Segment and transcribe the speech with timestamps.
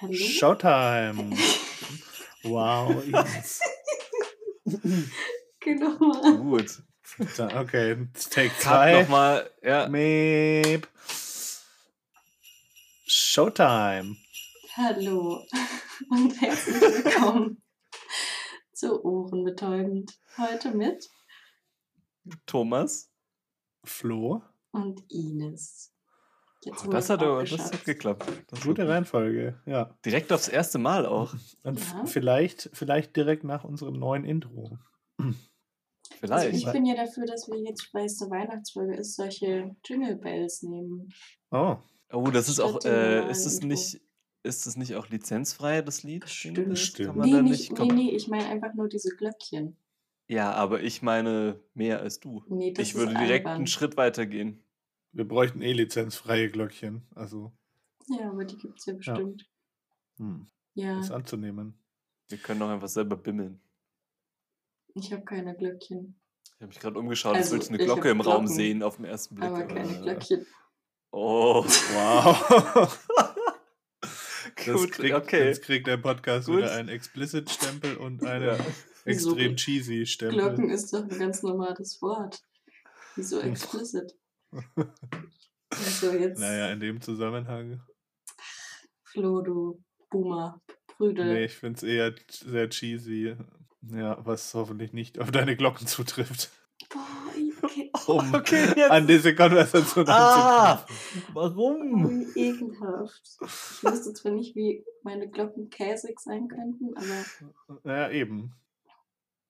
[0.00, 0.14] Hallo?
[0.14, 1.36] Showtime.
[2.44, 3.60] Wow, Ines.
[5.58, 6.36] Geh doch mal.
[6.36, 6.82] Gut.
[7.18, 9.02] Okay, take zwei.
[9.02, 9.50] nochmal.
[9.60, 9.88] Ja.
[9.88, 10.86] Meep.
[13.06, 14.16] Showtime.
[14.76, 15.44] Hallo
[16.10, 17.60] und herzlich willkommen
[18.72, 20.16] zu Ohrenbetäubend.
[20.36, 21.10] Heute mit
[22.46, 23.10] Thomas.
[23.84, 24.42] Flo.
[24.70, 25.92] und Ines.
[26.86, 28.26] Oh, Das hat auch aber das hat geklappt.
[28.48, 29.96] Das Gute Reihenfolge, ja.
[30.04, 31.34] Direkt aufs erste Mal auch.
[31.62, 32.04] Und Ja.
[32.06, 34.78] vielleicht, vielleicht direkt nach unserem neuen Intro.
[35.18, 35.34] Also
[36.20, 36.54] Vielleicht.
[36.66, 40.62] ich bin ja dafür, dass wir jetzt, weil es eine Weihnachtsfolge ist, solche Jingle Bells
[40.62, 41.12] nehmen.
[41.50, 41.76] Oh,
[42.12, 42.80] oh, das ist auch.
[42.80, 42.92] Statt dem
[43.28, 44.00] Äh, ist es nicht.
[44.44, 46.22] Ist es nicht auch lizenzfrei, das Lied?
[46.22, 46.78] Bestimmt.
[46.78, 47.08] Stimmt.
[47.08, 49.76] Kann man Nee, da nicht, nicht nee, nee, ich meine einfach nur diese Glöckchen.
[50.28, 52.42] Ja, aber ich meine mehr als du.
[52.48, 53.56] Nee, das ich würde ist direkt albern.
[53.58, 54.62] einen Schritt weiter gehen.
[55.12, 57.06] Wir bräuchten eh lizenzfreie Glöckchen.
[57.14, 57.52] Also,
[58.08, 59.48] Ja, aber die gibt es ja bestimmt.
[60.18, 61.78] hm, Ja, ist anzunehmen.
[62.28, 63.60] Wir können doch einfach selber bimmeln.
[64.94, 68.10] ich habe keine Glöckchen, Ich habe mich gerade umgeschaut, als Also, würdest du eine Glocke
[68.10, 69.48] im Raum sehen auf den ersten Blick.
[69.48, 70.46] aber keine äh, Glöckchen.
[71.10, 73.06] Oh, Wow.
[74.66, 75.46] Das gut, kriegt, okay.
[75.46, 76.58] Jetzt kriegt der Podcast Gut.
[76.58, 78.58] wieder einen Explicit-Stempel und einen Ja.
[79.04, 80.38] Extrem cheesy Stempel.
[80.38, 82.42] Glocken ist doch ein ganz normales Wort.
[83.16, 84.14] Wieso explicit?
[85.70, 87.82] Also jetzt, Naja, in dem Zusammenhang.
[89.04, 91.26] Flo, du Boomer, Prügel.
[91.34, 93.36] Nee, ich finde es eher sehr cheesy.
[93.82, 96.50] Ja, was hoffentlich nicht auf deine Glocken zutrifft.
[96.90, 97.00] Boah,
[97.62, 97.90] okay.
[98.06, 98.90] Um Okay, jetzt.
[98.90, 100.84] an diese Konversation Ah,
[101.34, 102.06] warum?
[102.06, 103.22] Oh, ekelhaft.
[103.42, 108.54] Ich wüsste zwar nicht, wie meine Glocken käsig sein könnten, aber Ja, eben.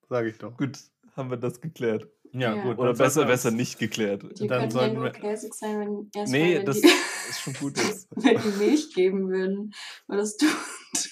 [0.09, 0.57] Sage ich doch.
[0.57, 0.77] Gut,
[1.15, 2.09] haben wir das geklärt.
[2.31, 2.63] Ja, Ja.
[2.63, 2.77] gut.
[2.77, 4.23] Oder besser, sollten besser nicht geklärt.
[4.39, 6.87] die Dann könnten ja sollten nur wir- käsig sein, wenn erst Nee, wenn das die,
[7.29, 7.77] ist schon gut.
[7.77, 8.07] Jetzt.
[8.15, 9.71] wenn die Milch geben würden.
[10.07, 10.49] Aber das tun,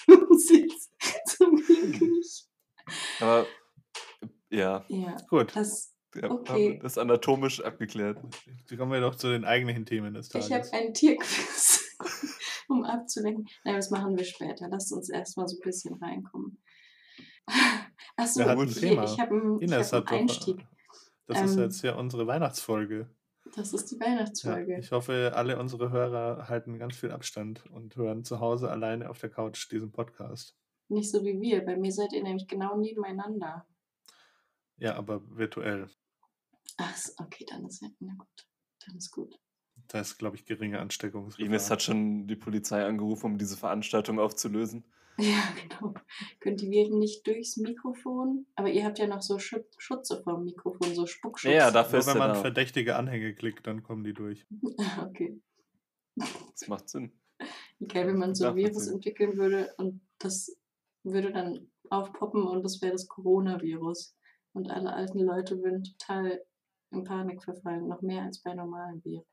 [0.06, 0.68] tun sie
[1.26, 2.46] zum Glück nicht.
[3.20, 3.46] Aber
[4.50, 6.78] ja, Ja, Gut, das, ja Okay.
[6.82, 8.18] das anatomisch abgeklärt.
[8.46, 10.72] jetzt kommen wir doch zu den eigentlichen Themen des ich habe Tages.
[10.72, 11.96] ein Tierquiz,
[12.68, 13.46] um abzulenken.
[13.64, 14.68] Nein, das machen wir später.
[14.70, 16.62] Lasst uns erstmal so ein bisschen reinkommen.
[18.16, 19.04] Achso, ich, Thema?
[19.04, 19.60] ich habe einen,
[19.92, 20.34] hab hat einen doch.
[20.34, 20.66] Einstieg.
[21.28, 23.08] Das ist Ähm, jetzt ja unsere Weihnachtsfolge.
[23.54, 24.78] Das ist die Ja, Weihnachtsfolge.
[24.78, 29.18] ich hoffe, alle unsere Hörer halten ganz viel Abstand und hören zu Hause alleine auf
[29.18, 30.56] der Couch diesen Podcast.
[30.88, 31.64] Nicht so wie wir.
[31.64, 33.66] Bei mir seid ihr nämlich genau nebeneinander.
[34.76, 35.88] Ja, aber virtuell.
[36.78, 38.48] Ach, okay, dann ist ja, na gut.
[38.86, 39.38] Dann ist gut.
[39.88, 41.46] Da ist, glaube ich, geringe Ansteckungsgefahr.
[41.46, 44.84] Ines hat schon die Polizei angerufen, um diese Veranstaltung aufzulösen.
[45.20, 45.94] Ja, genau.
[46.38, 48.46] Könnt die Viren nicht durchs Mikrofon?
[48.54, 51.52] Aber ihr habt ja noch so Schut- Schutze vom Mikrofon, so Spuckschutz.
[51.52, 54.46] Ja, dafür Nur ist wenn man verdächtige Anhänge klickt, dann kommen die durch.
[55.02, 55.40] okay.
[56.14, 57.12] Das macht Sinn.
[57.80, 58.94] Okay, wenn man so ein Virus Nachvollziehen.
[58.94, 60.56] entwickeln würde und das
[61.02, 64.16] würde dann aufpoppen und das wäre das Coronavirus.
[64.52, 66.42] Und alle alten Leute würden total
[66.90, 69.24] in Panik verfallen, noch mehr als bei normalen Viren.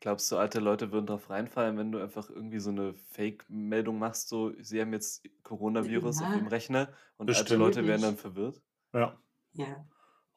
[0.00, 4.28] Glaubst du, alte Leute würden drauf reinfallen, wenn du einfach irgendwie so eine Fake-Meldung machst,
[4.28, 6.36] so sie haben jetzt Coronavirus auf Ja.
[6.36, 7.58] ihrem Rechner und alte Bestimmt.
[7.60, 8.60] Leute wären dann verwirrt
[8.92, 9.16] Ja,
[9.54, 9.84] Ja.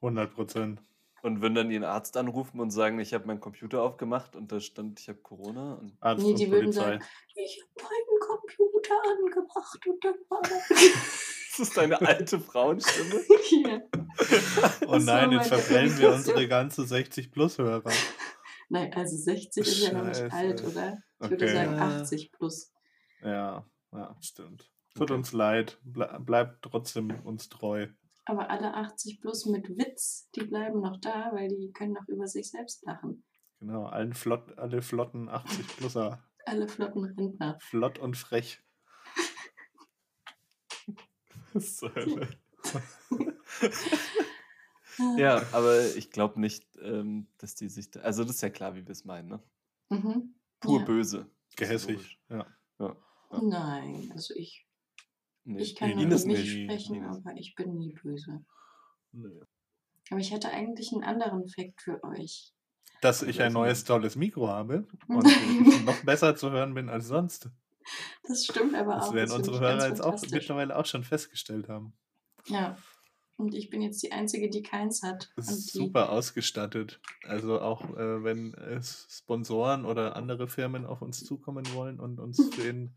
[0.02, 0.82] 100 Prozent.
[1.22, 4.60] und würden dann ihren Arzt anrufen und sagen, ich habe meinen Computer aufgemacht und da
[4.60, 5.76] stand, ich habe Corona.
[5.76, 6.82] Und Arzt Nee, und die würden Polizei.
[6.94, 7.04] sagen,
[7.36, 10.42] ich habe meinen Computer angemacht und dann war
[11.52, 13.22] das ist deine alte Frauenstimme.
[13.68, 13.82] ja.
[14.88, 17.92] Oh nein, jetzt verprellen wir unsere ganze 60-Plus-Hörer.
[18.72, 20.98] Nein, also 60 ist ja noch nicht alt, oder?
[21.22, 21.54] Ich würde Okay.
[21.54, 21.80] sagen Äh.
[21.82, 22.74] 80 plus.
[23.22, 24.72] Ja, ja, stimmt.
[24.96, 25.14] Tut Okay.
[25.14, 25.78] uns leid.
[25.84, 27.88] Ble bleibt trotzdem uns treu.
[28.24, 32.28] Aber alle 80 plus mit Witz, die bleiben noch da, weil die können noch über
[32.28, 33.26] sich selbst lachen.
[33.60, 36.24] Genau, allen Flott, alle flotten 80-Pluser.
[36.46, 37.58] Alle flotten Rentner.
[37.62, 38.64] Flott und frech.
[41.82, 42.28] Hölle?
[45.18, 47.92] ja, aber ich glaube nicht, ähm, dass die sich.
[47.92, 49.44] Da, also, das ist ja klar, wie wir es meinen, ne?
[49.90, 50.36] Mhm.
[50.60, 50.86] Pur Ja.
[50.86, 51.30] böse.
[51.56, 52.20] Gehässig.
[52.30, 52.46] Ja.
[52.80, 52.96] Ja.
[53.42, 54.68] Nein, also ich,
[55.44, 56.48] Nee, ich kann mich nicht.
[56.66, 57.18] sprechen, Ines.
[57.18, 58.46] aber ich bin nie böse.
[59.12, 59.42] Nö.
[60.10, 62.54] Aber ich hätte eigentlich einen anderen Fakt für euch.
[63.02, 67.08] Dass ich ein Also- neues tolles Mikro habe und noch besser zu hören bin als
[67.08, 67.50] sonst.
[68.24, 69.14] Das stimmt aber Das auch.
[69.14, 71.94] werden das finde unsere Hörer jetzt auch mittlerweile auch schon festgestellt haben.
[72.48, 72.78] Ja.
[73.42, 75.32] Und ich bin jetzt die Einzige, die keins hat.
[75.36, 77.02] Das ist super ausgestattet.
[77.24, 82.40] Also auch äh, wenn es Sponsoren oder andere Firmen auf uns zukommen wollen und uns
[82.54, 82.94] für den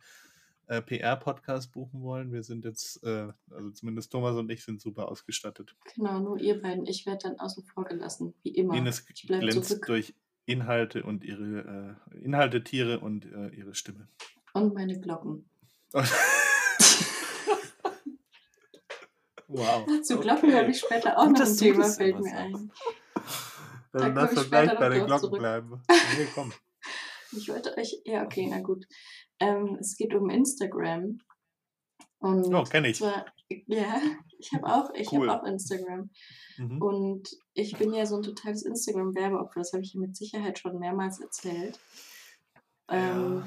[0.67, 5.08] äh, PR-Podcast buchen wollen, wir sind jetzt, äh, also zumindest Thomas und ich sind super
[5.08, 5.75] ausgestattet.
[5.94, 6.85] Genau, nur ihr beiden.
[6.87, 8.75] Ich werde dann außen vor gelassen, wie immer.
[8.75, 9.87] Ines ich glänzt zurück.
[9.87, 10.14] durch
[10.44, 14.08] Inhalte und ihre äh, Inhalte, Tiere und äh, ihre Stimme.
[14.52, 15.49] Und meine Glocken.
[19.58, 20.00] wow.
[20.02, 20.58] Zu Glocken Okay.
[20.58, 22.72] habe ich später auch Gut, noch ein Thema, fällt mir ein.
[23.92, 25.38] Dann lass später gleich bei den Glocken zurück.
[25.38, 25.82] bleiben.
[26.18, 26.52] Nee, komm.
[27.32, 28.84] Ich wollte euch, ja, okay, na gut.
[29.40, 31.18] Ähm, es geht um Instagram.
[32.18, 32.98] Und Oh, kenn ich.
[32.98, 34.00] zwar, ja,
[34.38, 35.28] ich habe auch, ich Cool.
[35.30, 36.10] habe auch Instagram.
[36.58, 36.80] Mhm.
[36.82, 41.20] Und ich bin ja so ein totales Instagram-Werbeopfer, das habe ich mit Sicherheit schon mehrmals
[41.20, 41.78] erzählt.
[42.88, 43.42] Ähm,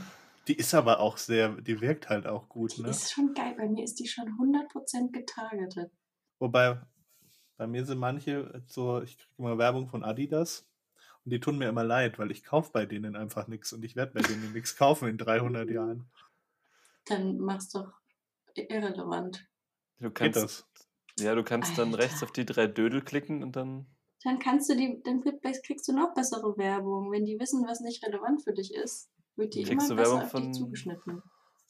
[0.47, 2.89] Die ist aber auch sehr, die wirkt halt auch gut, die ne?
[2.89, 3.53] ist schon geil.
[3.57, 5.91] Bei mir ist die schon 100% getargetet.
[6.39, 6.81] Wobei,
[7.57, 10.65] bei mir sind manche so, ich kriege immer Werbung von Adidas
[11.25, 13.95] und die tun mir immer leid, weil ich kaufe bei denen einfach nichts und ich
[13.95, 16.09] werde bei denen nichts kaufen in 300 Jahren.
[17.05, 17.91] Dann mach's doch
[18.55, 19.45] irrelevant.
[19.99, 20.65] Du Geht kannst, das?
[21.19, 22.03] ja, du kannst dann Alter.
[22.03, 23.87] rechts auf die drei Dödel klicken und dann.
[24.23, 27.11] Dann kannst du die, dann krieg- kriegst du noch bessere Werbung.
[27.11, 30.11] Wenn die wissen, was nicht relevant für dich ist, wird die Kriegst immer du besser
[30.11, 31.21] Werbung auf dich von- zugeschnitten.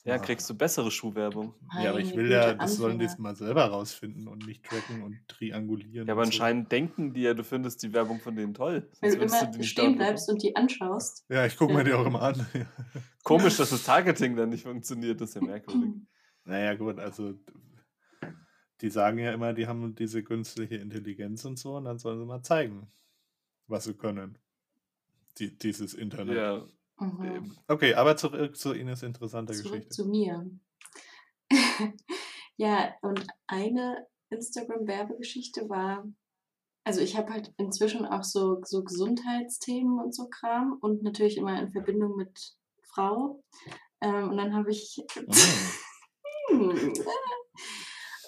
[0.04, 1.54] Ja, kriegst du bessere Schuhwerbung.
[1.84, 3.22] Ja, aber ich Meine will ja, das sollen die Anfänger.
[3.24, 6.08] mal selber rausfinden und nicht tracken und triangulieren.
[6.08, 6.32] Ja, aber und so.
[6.32, 8.90] anscheinend denken die ja, du findest die Werbung von denen toll.
[9.02, 11.26] Wenn Sonst du immer stehen bleibst und die anschaust.
[11.28, 12.48] Ja, ich gucke mir die auch immer an.
[13.24, 15.92] Komisch, dass das Targeting dann nicht funktioniert, das ist ja merkwürdig.
[16.46, 17.34] naja, gut, also
[18.80, 22.26] die sagen ja immer, die haben diese künstliche Intelligenz und so und dann sollen sie
[22.26, 22.88] mal zeigen,
[23.68, 24.38] was sie können.
[25.40, 26.38] Die, dieses Internet.
[26.38, 26.66] ja,
[27.00, 27.56] Mhm.
[27.68, 29.90] Okay, aber zurück zu Ines interessanter Zurück Geschichte.
[29.90, 30.50] zu mir.
[32.58, 36.06] ja, und eine Instagram-Werbegeschichte war,
[36.84, 41.60] also ich habe halt inzwischen auch so, so Gesundheitsthemen und so Kram und natürlich immer
[41.62, 43.44] in Verbindung mit Frau.
[44.02, 45.04] Ähm, und dann habe ich
[46.50, 46.94] Mhm.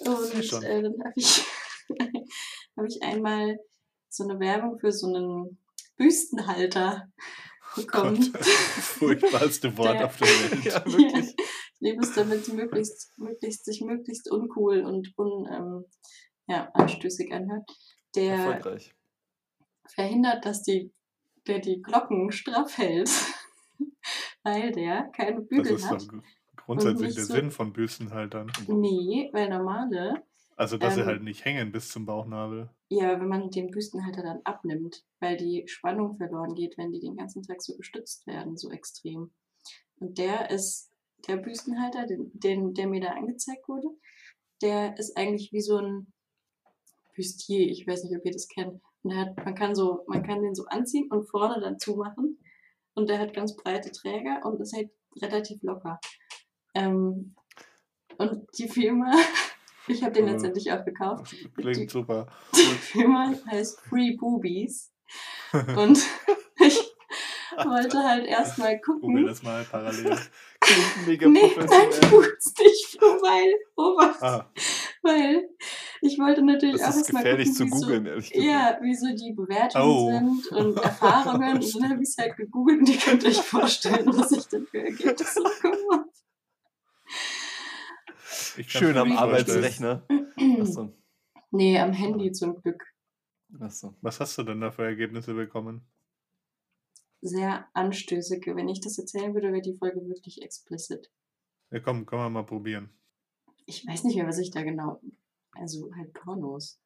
[0.00, 1.44] und äh, dann habe ich,
[2.76, 3.58] hab ich einmal
[4.08, 5.58] so eine Werbung für so einen
[5.96, 7.08] Büstenhalter
[7.76, 8.32] bekommen.
[8.32, 10.64] Gott, furchtbarste Wort Der- auf der Welt.
[10.64, 11.34] ja, wirklich.
[11.38, 15.84] Ich lebe es damit, möglichst, möglichst, sich möglichst uncool und un, ähm,
[16.46, 17.68] ja, anstößig anhört.
[18.14, 18.92] Der Erfolgreich.
[19.94, 20.92] verhindert, dass die,
[21.46, 23.10] der die Glocken straff hält,
[24.42, 26.06] weil der keine Das Bügel ist hat.
[26.56, 28.50] grundsätzlich der so- Sinn von Büstenhaltern.
[28.68, 30.22] Nee, weil normale,
[30.56, 32.68] Also, dass sie Ähm, halt nicht hängen bis zum Bauchnabel.
[32.92, 37.16] Ja, wenn man den Büstenhalter dann abnimmt, weil die Spannung verloren geht, wenn die den
[37.16, 39.30] ganzen Tag so gestützt werden, so extrem.
[40.00, 40.90] Und der ist,
[41.28, 43.88] der Büstenhalter, den, den, der mir da angezeigt wurde,
[44.60, 46.12] der ist eigentlich wie so ein
[47.14, 48.82] Bustier, ich weiß nicht, ob ihr das kennt.
[49.02, 52.42] Und hat, man kann so, man kann den so anziehen und vorne dann zumachen.
[52.94, 54.90] Und der hat ganz breite Träger und ist halt
[55.22, 56.00] relativ locker.
[56.74, 57.36] Ähm,
[58.18, 59.12] und die Firma,
[59.88, 61.34] ich habe den Äh, letztendlich auch gekauft.
[61.56, 62.26] Klingt super.
[62.54, 64.92] Die Firma heißt Free Boobies.
[65.76, 65.98] Und
[66.60, 66.78] ich
[67.64, 69.26] wollte halt erstmal Google gucken.
[69.26, 70.16] das mal parallel.
[70.60, 74.48] Klingt mega Nee, nein, tut's nicht, weil, Obacht, Ah,
[75.02, 75.48] weil
[76.02, 78.46] ich wollte natürlich auch erstmal gucken, zu so- googeln, ehrlich gesagt.
[78.48, 80.10] Ja, wie so die Bewertungen Oh.
[80.12, 81.56] sind und Erfahrungen.
[81.56, 84.66] Und dann habe ich es halt gegoogelt und ihr könnt euch vorstellen, was ich denn
[84.66, 85.78] für Ergebnisse kann's
[88.66, 89.18] Schön am nicht.
[89.18, 90.06] Arbeitsrechner.
[90.60, 90.92] Achso.
[91.52, 92.84] Nee, am Handy zum Glück.
[93.58, 93.96] Achso.
[94.02, 95.84] Was hast du denn da für Ergebnisse bekommen?
[97.22, 98.46] Sehr anstößig.
[98.46, 101.10] Wenn ich das erzählen würde, wäre die Folge wirklich explicit.
[101.72, 102.90] Ja, komm, können wir mal probieren.
[103.66, 105.00] Ich weiß nicht mehr, was ich da genau.
[105.52, 106.80] Also halt Pornos.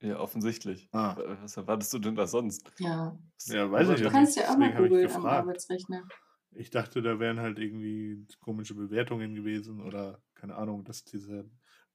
[0.00, 0.88] Ja, offensichtlich.
[0.92, 1.16] Ah.
[1.40, 2.72] Was erwartest du denn da sonst?
[2.78, 3.16] Ja.
[3.46, 4.46] Ja, weiß ich Du ja kannst nicht.
[4.46, 5.26] ja auch mal googeln am.
[5.26, 6.08] Arbeitsrechner.
[6.52, 11.44] Ich dachte, da wären halt irgendwie komische Bewertungen gewesen oder keine Ahnung, dass dieser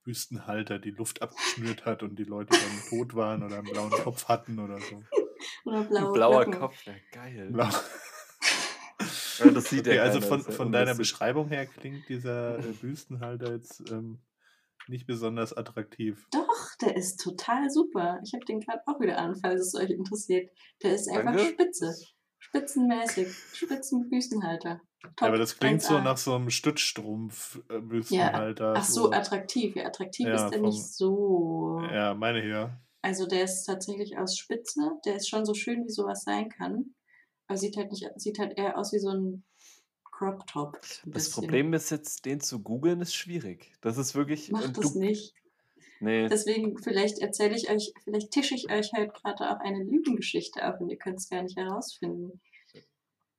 [0.04, 4.28] Wüstenhalter die Luft abgeschnürt hat und die Leute dann tot waren oder einen blauen Kopf
[4.28, 5.02] hatten oder so.
[5.64, 6.60] Oder Ein blaue blauer Glocken.
[6.60, 7.50] Kopf, ja geil.
[7.52, 7.68] Blau.
[9.38, 10.94] Ja, das sieht Okay, also von, von deiner.
[10.94, 14.22] Beschreibung her klingt dieser äh, Wüstenhalter jetzt ähm,
[14.88, 16.26] nicht besonders attraktiv.
[16.32, 18.18] Doch, der ist total super.
[18.24, 20.50] Ich habe den gerade auch wieder an, falls es euch interessiert.
[20.82, 21.52] Der ist einfach Danke.
[21.52, 21.94] spitze.
[22.48, 23.28] Spitzenmäßig.
[23.52, 24.80] Spitzenbüstenhalter.
[25.02, 26.02] Top, Ja, aber das klingt so 1A.
[26.02, 28.74] nach so einem Stützstrumpf-Wüstenhalter.
[28.76, 29.76] Ach so, attraktiv.
[29.76, 31.80] Ja, attraktiv Ja, ist der vom- nicht so.
[31.92, 32.80] Ja, meine hier.
[33.02, 34.90] Also der ist tatsächlich aus Spitze.
[35.04, 36.94] Der ist schon so schön, wie sowas sein kann.
[37.46, 39.44] Aber sieht halt nicht, sieht halt eher aus wie so ein
[40.10, 40.78] Crop Top.
[40.80, 41.42] Das bisschen.
[41.42, 43.72] Problem ist jetzt, den zu googeln, ist schwierig.
[43.82, 44.50] Das ist wirklich.
[44.50, 45.34] Macht und das du, nicht.
[46.00, 50.66] Nee, Deswegen, vielleicht erzähle ich euch, vielleicht tische ich euch halt gerade auch eine Lügengeschichte
[50.66, 52.40] auf und ihr könnt es gar nicht herausfinden.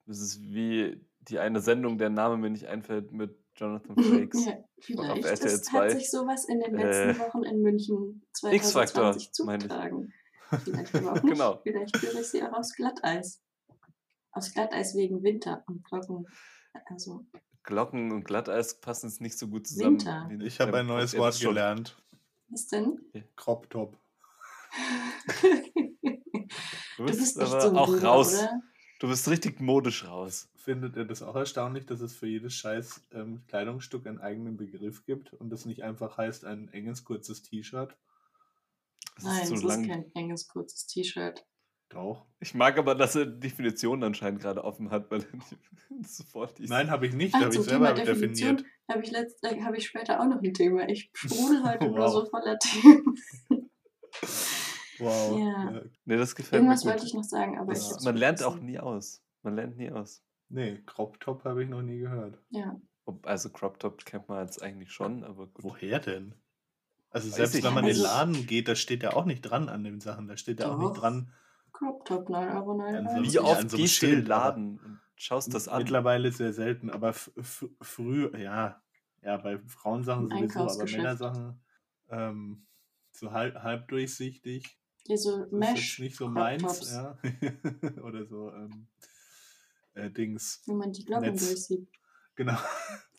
[0.05, 4.45] das ist wie die eine Sendung, der Name mir nicht einfällt, mit Jonathan Frakes.
[4.45, 5.77] ja, vielleicht RTL ist, 2.
[5.79, 9.69] hat sich sowas in den letzten Äh, Wochen in München X-Factor, 2020 meine ich.
[9.69, 10.13] zugetragen.
[10.63, 11.33] Vielleicht aber auch nicht.
[11.33, 11.59] Genau.
[11.63, 13.41] Vielleicht führe ich sie auch aus Glatteis.
[14.31, 16.25] Aus Glatteis wegen Winter und Glocken.
[16.85, 17.25] Also,
[17.63, 19.99] Glocken und Glatteis passen jetzt nicht so gut zusammen.
[19.99, 20.29] Winter.
[20.45, 22.01] Ich habe ein neues Wort gelernt.
[22.49, 22.99] Was denn?
[23.35, 23.97] Crop Top.
[26.97, 28.33] Du Du bist, bist echt aber so auch Boomer, raus.
[28.33, 28.61] oder?
[28.99, 30.49] Du bist richtig modisch raus.
[30.55, 35.05] Findet ihr das auch erstaunlich, dass es für jedes scheiß ähm, Kleidungsstück einen eigenen Begriff
[35.05, 37.95] gibt und das nicht einfach heißt ein enges, kurzes T-Shirt?
[39.21, 41.45] Nein, ist es so ist kein enges, kurzes T-Shirt.
[41.89, 42.25] Doch.
[42.39, 46.65] Ich mag aber, dass er Definitionen anscheinend gerade offen hat, weil er die- sofort die
[46.67, 47.33] Nein, habe ich nicht.
[47.35, 48.65] Ah, Habe ich selber Thema Definition definiert.
[48.91, 50.87] habe ich, letzt- äh, habe ich später auch noch ein Thema.
[50.89, 52.11] Ich sprudel heute nur Wow.
[52.11, 53.15] so voller Themen.
[54.99, 55.39] Wow.
[55.39, 55.71] Ja.
[55.71, 55.81] Ja.
[56.05, 57.09] Nee, das gefällt Irgendwas mir wollte gut.
[57.09, 59.23] ich noch sagen, aber Das- Man lernt auch nie aus.
[59.43, 60.23] Man lernt nie aus.
[60.49, 62.39] Nee, Crop Top habe ich noch nie gehört.
[62.49, 62.79] Ja.
[63.23, 65.63] Also Crop Top kennt man jetzt eigentlich schon, aber gut.
[65.63, 66.33] Woher denn?
[67.09, 68.03] Also Weiß selbst ich wenn man in den nicht.
[68.03, 70.27] Laden geht, da steht ja auch nicht dran an den Sachen.
[70.27, 71.31] Da steht ja auch nicht dran.
[71.77, 73.23] Crop Top 9,99 Euro.
[73.23, 75.83] Wie Wie Ja, oft so gehst du in den Laden und schaust das an?
[75.83, 78.81] Mittlerweile sehr selten, aber früher, ja,
[79.21, 80.85] ja, bei Frauensachen sowieso, aber.
[80.85, 81.61] Männersachen
[82.09, 82.65] ähm,
[83.11, 84.77] so halb, halb durchsichtig.
[85.05, 85.99] Hier so Mesh.
[85.99, 87.17] nicht so Crop meins, Tops, ja.
[88.03, 88.87] Oder so ähm,
[89.93, 90.63] äh, Dings.
[90.65, 91.87] Wo man die Glocken durchsieht.
[92.35, 92.57] Genau.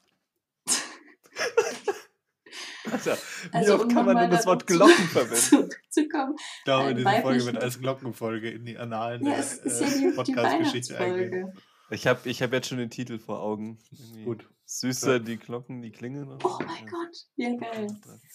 [2.93, 3.17] Alter,
[3.53, 5.37] wie Also, oft um kann man denn das Wort Glocken verwenden?
[5.37, 6.35] Zurückzukommen.
[6.39, 9.81] Ich glaube, Ein diese Folge wird als Glockenfolge in die Annalen Ja, der es ist
[9.81, 11.53] ja äh, Podcast-Geschichte eingehen.
[11.91, 13.79] Ich habe ich hab jetzt schon den Titel vor Augen.
[13.91, 15.19] Irgendwie Gut, Süßer Ja.
[15.19, 16.29] die Glocken, die klingen.
[16.29, 16.91] oder Oh mein Ja.
[16.91, 17.87] Gott, ja geil.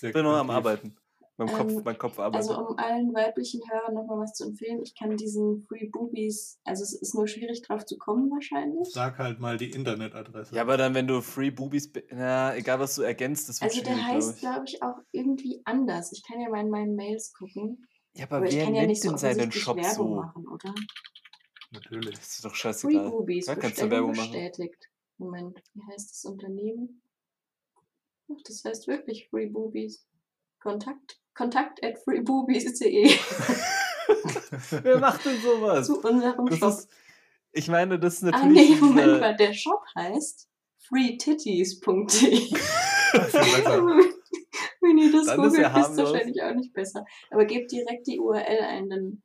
[0.01, 0.50] Ich bin noch am.
[0.50, 0.95] Arbeiten.
[1.38, 2.50] Mein Kopf, Ähm, mein Kopf arbeitet.
[2.52, 6.84] Also um allen weiblichen Hörern nochmal was zu empfehlen, ich kann diesen Free Boobies, also
[6.84, 8.90] es ist nur schwierig drauf zu kommen wahrscheinlich.
[8.92, 10.56] Sag halt mal die Internetadresse.
[10.56, 13.84] ja, aber dann, wenn du Free Boobies, na, egal was du ergänzt, das wird Also
[13.84, 14.78] der heißt, glaub ich.
[14.78, 16.12] glaube ich, auch irgendwie anders.
[16.12, 17.88] Ich kann ja mal in meinen Mails gucken.
[18.16, 20.10] Ja, aber, Aber ich wer kann ja nennt nicht so denn seinen offensichtlich Shop Werbung
[20.10, 20.16] so?
[20.16, 20.75] machen, oder?
[21.72, 22.16] Natürlich.
[22.16, 23.10] Das ist doch Free scheißegal.
[23.10, 24.32] Boobies, Da kannst du Werbung machen.
[24.32, 24.90] bestätigt.
[25.18, 27.02] Moment, wie heißt das Unternehmen?
[28.32, 30.06] Ach, das heißt wirklich Free Boobies.
[30.63, 33.12] Kontakt, kontakt at freeboobies.de
[34.84, 35.86] Wer macht denn sowas?
[35.88, 36.70] zu unserem Das Shop.
[36.70, 36.89] ist,
[37.51, 38.70] ich meine, das ist Ah natürlich.
[38.70, 40.48] nee, Moment mal, der Shop heißt
[40.88, 42.50] freetitties.de.
[44.82, 45.98] Wenn ihr das Dann ist googelt, ist es harmlos.
[46.12, 47.05] wahrscheinlich auch nicht besser.
[47.29, 49.22] Aber gebt direkt die URL ein, dann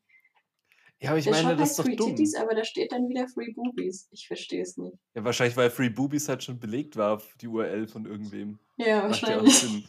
[1.01, 2.09] Ja, aber ich der meine, Shop das heißt ist doch Free dumm.
[2.11, 4.09] Titties, aber da steht dann wieder Free Boobies.
[4.13, 4.97] Ich verstehe es nicht.
[5.15, 8.59] Ja, wahrscheinlich, weil Free Boobies halt schon belegt war, die URL von irgendwem.
[8.77, 9.59] Ja, Macht ja auch wahrscheinlich.
[9.59, 9.85] Sinn.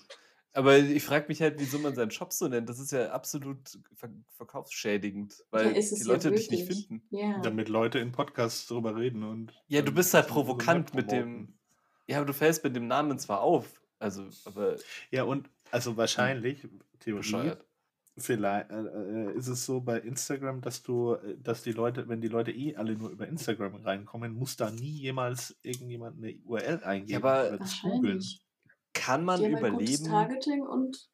[0.59, 2.67] Aber ich frage mich halt, wieso man seinen Shop so nennt.
[2.67, 7.01] Das ist ja absolut ver verkaufsschädigend, weil Ja, die ja Leute dich nicht finden.
[7.11, 7.39] Ja.
[7.39, 9.53] Damit Leute in Podcasts drüber reden und.
[9.67, 11.53] Ja, du bist halt provokant mit dem.
[12.07, 14.75] Ja, aber du fällst mit dem Namen zwar auf, also, aber
[15.11, 16.67] Ja, und also wahrscheinlich,
[16.99, 17.65] Theorie, bescheuert.
[18.17, 22.27] vielleicht äh, äh, ist es so bei Instagram, dass du, dass die Leute, wenn die
[22.27, 27.23] Leute eh alle nur über Instagram reinkommen, muss da nie jemals irgendjemand eine URL eingeben
[27.23, 28.21] aber oder das googeln.
[28.93, 31.09] Kann man Die haben ein gutes überleben Targeting und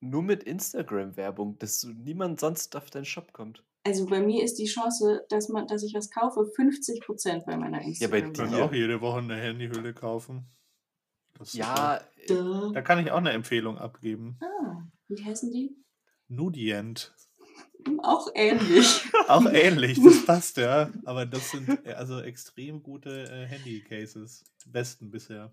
[0.00, 3.64] nur mit Instagram-Werbung, dass du, niemand sonst auf deinen Shop kommt?
[3.84, 7.78] also bei mir ist die Chance, dass man, dass ich was kaufe, 50% bei meiner
[7.78, 8.30] bei Instagram.
[8.30, 8.64] Ich kann dir.
[8.64, 10.46] auch jede Woche eine Handyhülle kaufen.
[11.38, 12.70] Das ist Ja, super.
[12.74, 14.38] Da kann ich auch eine Empfehlung abgeben.
[14.40, 15.76] Ah, wie heißen die?
[16.28, 17.14] Nudient.
[17.86, 19.02] Hm, Auch ähnlich.
[19.28, 20.90] Auch ähnlich, das passt ja.
[21.04, 24.44] Aber das sind äh, also extrem gute äh, Handy-Cases.
[24.66, 25.50] Besten bisher.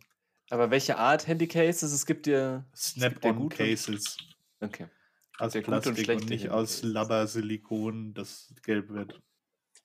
[0.50, 1.92] Aber welche Art Handycases?
[1.92, 2.58] Es gibt ja.
[2.58, 4.18] gibt ja Snap-on gute- Cases.
[4.62, 4.88] Okay.
[5.38, 6.84] Aus und Plastik und, schlechte nicht aus.
[6.84, 9.22] Labber-Silikon, das gelb wird.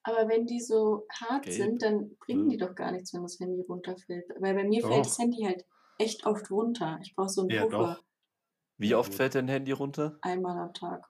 [0.03, 1.57] Aber wenn die so hart Gelb.
[1.57, 4.25] sind, dann bringen die doch gar nichts, wenn das Handy runterfällt.
[4.41, 4.89] Weil bei mir Doch.
[4.91, 5.65] fällt das Handy halt
[5.99, 6.99] echt oft runter.
[7.03, 8.05] Ich brauche so einen Ja, Puffer doch.
[8.77, 10.19] Wie oft fällt dein Handy runter?
[10.23, 11.07] einmal am Tag.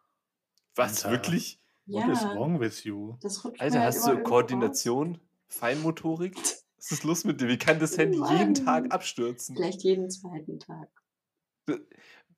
[0.77, 1.17] Was, Alter.
[1.17, 1.59] wirklich?
[1.87, 3.17] What is Ja, wrong with you?
[3.59, 5.19] Alter, halt hast du Koordination,
[5.49, 6.37] Feinmotorik?
[6.85, 7.49] Was ist los mit dir?
[7.49, 8.55] Wie kann das Handy jeden Mann.
[8.55, 8.91] Tag raus.
[8.93, 9.57] abstürzen?
[9.57, 10.89] Vielleicht jeden zweiten Tag.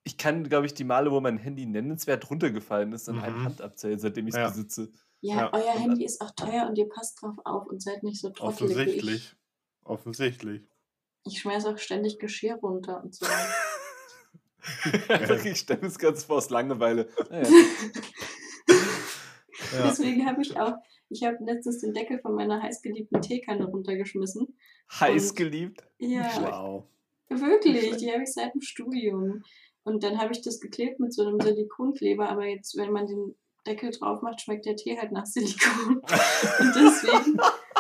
[0.04, 3.44] Ich kann, glaube ich, die Male, wo mein Handy nennenswert runtergefallen ist, an einer Mhm.
[3.44, 4.48] Hand abzählen, seitdem ich es Ja.
[4.48, 4.92] besitze.
[5.20, 8.20] Ja, Ja, euer Handy ist auch teuer und ihr passt drauf auf und seid nicht
[8.20, 8.76] so trottelig.
[8.76, 9.36] Offensichtlich.
[9.82, 10.62] Offensichtlich.
[11.24, 13.26] Ich schmeiß auch ständig Geschirr runter und so.
[15.44, 17.08] ich stelle mir das ganz vor aus Langeweile.
[17.30, 17.48] Naja.
[19.74, 19.88] Ja.
[19.88, 20.74] Deswegen habe ich auch,
[21.08, 24.56] ich habe letztens den Deckel von meiner heißgeliebten Teekanne runtergeschmissen.
[25.00, 25.82] Heiß Und- geliebt.
[25.98, 26.84] Ja, Wow.
[27.28, 29.42] wirklich, die habe ich seit dem Studium.
[29.84, 33.34] Und dann habe ich das geklebt mit so einem Silikonkleber, aber jetzt, wenn man den
[33.66, 35.96] Deckel drauf macht, schmeckt der Tee halt nach Silikon.
[36.60, 37.38] Und deswegen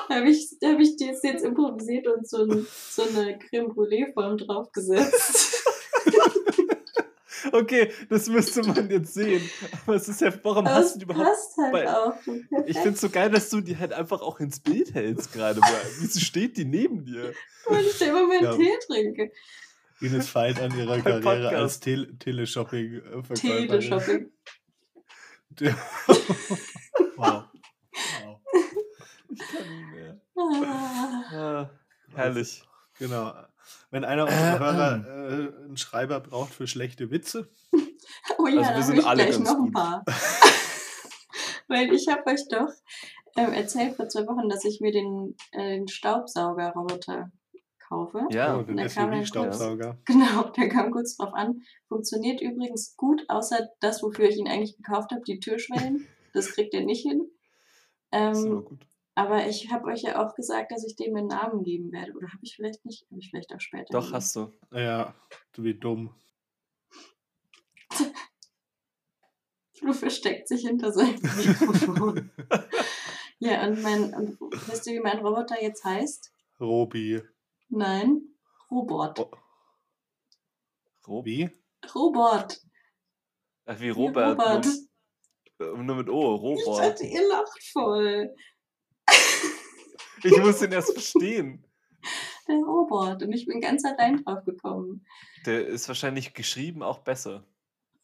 [0.08, 4.36] habe ich, hab ich das jetzt improvisiert und so, ein, so eine Creme Brûlée Form
[4.38, 5.55] draufgesetzt.
[7.52, 9.42] Okay, das müsste man jetzt sehen.
[9.86, 12.14] Aber es ist ja, warum Aber hast du die überhaupt passt halt bei- auch.
[12.66, 15.60] Ich finde es so geil, dass du die halt einfach auch ins Bild hältst gerade.
[16.00, 17.32] Wieso steht die neben dir?
[17.68, 18.56] weil ich da immer meinen Ja.
[18.56, 19.32] Tee trinke.
[20.00, 21.54] Ines feilt an ihrer Karriere Podcast.
[21.54, 23.68] als Tele Teleshopping-Verkäuferin.
[23.68, 24.30] Teleshopping.
[27.16, 27.44] wow.
[27.50, 28.40] wow.
[29.30, 30.20] Ich kann nicht mehr.
[30.36, 31.24] Ah.
[31.32, 31.70] Ah,
[32.14, 32.62] herrlich.
[32.98, 33.32] Genau.
[33.90, 37.48] Wenn einer unserer Hörer äh, einen Schreiber braucht für schlechte Witze,
[38.38, 39.72] Oh ja, Also wir da sind habe ich alle gleich ganz noch ein gut.
[39.74, 40.04] paar.
[41.68, 42.68] Weil ich habe euch doch
[43.36, 47.30] ähm, erzählt vor zwei Wochen, dass ich mir den, äh, den Staubsaugerroboter
[47.88, 48.26] kaufe.
[48.30, 49.98] Ja, oh, den kam dann SUV-Staubsauger.
[50.04, 51.62] Genau, der kam kurz drauf an.
[51.88, 56.06] Funktioniert übrigens gut, außer das, wofür ich ihn eigentlich gekauft habe, die Türschwellen.
[56.32, 57.22] Das kriegt er nicht hin.
[58.10, 58.86] ist aber Ähm, gut.
[59.16, 62.12] Aber ich habe euch ja auch gesagt, dass ich dem einen Namen geben werde.
[62.12, 63.04] Oder habe ich vielleicht nicht?
[63.10, 63.86] Habe ich vielleicht auch später.
[63.90, 64.14] Doch, gegeben.
[64.14, 64.52] hast du.
[64.72, 65.14] Ja,
[65.52, 66.14] du wie dumm.
[69.74, 72.30] Flo versteckt sich hinter seinem Mikrofon.
[73.38, 76.32] ja, und mein, und wisst ihr, wie mein Roboter jetzt heißt?
[76.60, 77.20] Robi.
[77.68, 78.22] Nein,
[78.70, 79.28] Robot.
[81.06, 81.50] Rob wie?
[81.94, 82.58] Robot.
[83.66, 84.38] Ach, wie Wie Robert.
[84.38, 84.66] Robert.
[85.58, 86.92] Nur, nur mit O, Ich Robert.
[86.92, 88.34] dachte, ihr lacht voll.
[90.26, 91.64] Ich muss den erst verstehen.
[92.48, 93.22] Der Robot.
[93.22, 95.04] Und ich bin ganz allein drauf gekommen.
[95.44, 97.44] Der ist wahrscheinlich geschrieben auch besser.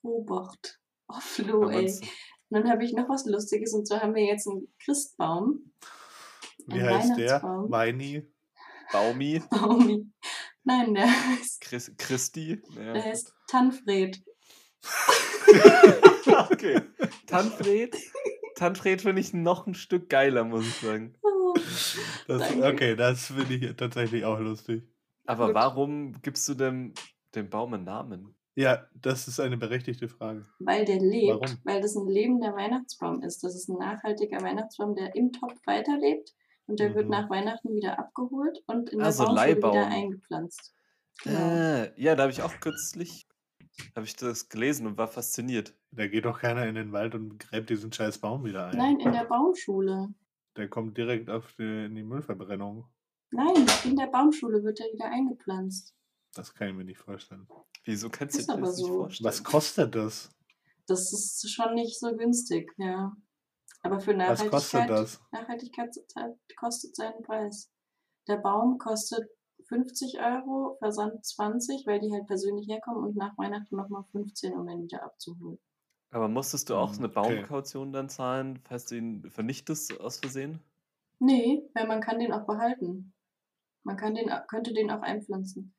[0.03, 0.81] Robot.
[1.09, 1.87] Oh, Flo, ey.
[1.87, 2.01] Und
[2.51, 3.73] dann habe ich noch was Lustiges.
[3.73, 5.73] Und zwar haben wir jetzt einen Christbaum.
[6.67, 7.43] Wie Ein heißt der?
[7.43, 8.27] Weini?
[8.93, 10.07] Baumi, Baumi.
[10.65, 12.63] Nein, der heißt, Chris, Christi.
[12.77, 12.93] Ja.
[12.93, 14.23] der heißt Tanfred.
[16.51, 16.83] okay.
[17.27, 17.97] Tanfred.
[18.55, 21.15] Tanfred finde ich noch ein Stück geiler, muss ich sagen.
[22.27, 24.83] Das, okay, das finde ich tatsächlich auch lustig.
[25.27, 25.55] Aber Gut.
[25.55, 26.95] warum gibst du dem,
[27.35, 28.35] dem Baum einen Namen?
[28.55, 30.47] Ja, das ist eine berechtigte Frage.
[30.59, 31.59] Weil der lebt, Warum?
[31.65, 33.43] weil das ein lebender Weihnachtsbaum ist.
[33.43, 36.35] Das ist ein nachhaltiger Weihnachtsbaum, der im Topf weiterlebt
[36.67, 37.13] und der wird Mhm.
[37.13, 39.73] nach Weihnachten wieder abgeholt und in Ah, der Baumschule Leihbaum.
[39.73, 40.75] wieder eingepflanzt.
[41.25, 41.39] Genau.
[41.39, 43.27] Äh, ja, da habe ich auch kürzlich
[43.97, 45.75] habe ich das gelesen und war fasziniert.
[45.93, 48.77] Da geht doch keiner in den Wald und gräbt diesen scheiß Baum wieder ein.
[48.77, 50.13] Nein, in der Baumschule.
[50.57, 52.87] Der kommt direkt auf die, in die Müllverbrennung.
[53.31, 55.95] Nein, in der Baumschule wird er wieder eingepflanzt.
[56.35, 57.47] Das kann ich mir nicht vorstellen.
[57.85, 58.95] Wieso kannst du Ist dir aber das nicht so.
[58.95, 59.29] vorstellen?
[59.29, 60.31] Was kostet das?
[60.87, 63.13] Das ist schon nicht so günstig, ja.
[63.83, 65.21] Aber für Was Nachhaltigkeit, kostet das?
[65.33, 65.97] Nachhaltigkeit
[66.59, 67.71] kostet seinen Preis.
[68.29, 69.29] Der Baum kostet
[69.69, 74.69] 50 Euro, Versand 20, weil die halt persönlich herkommen und nach Weihnachten nochmal 15, um
[74.69, 75.59] ihn wieder abzuholen.
[76.13, 77.49] Aber musstest du auch Hm, eine okay.
[77.49, 80.63] Baumkaution dann zahlen, falls du ihn vernichtest aus Versehen?
[81.21, 83.15] Nee, weil man kann den auch behalten.
[83.85, 85.75] Man kann den, könnte den auch einpflanzen.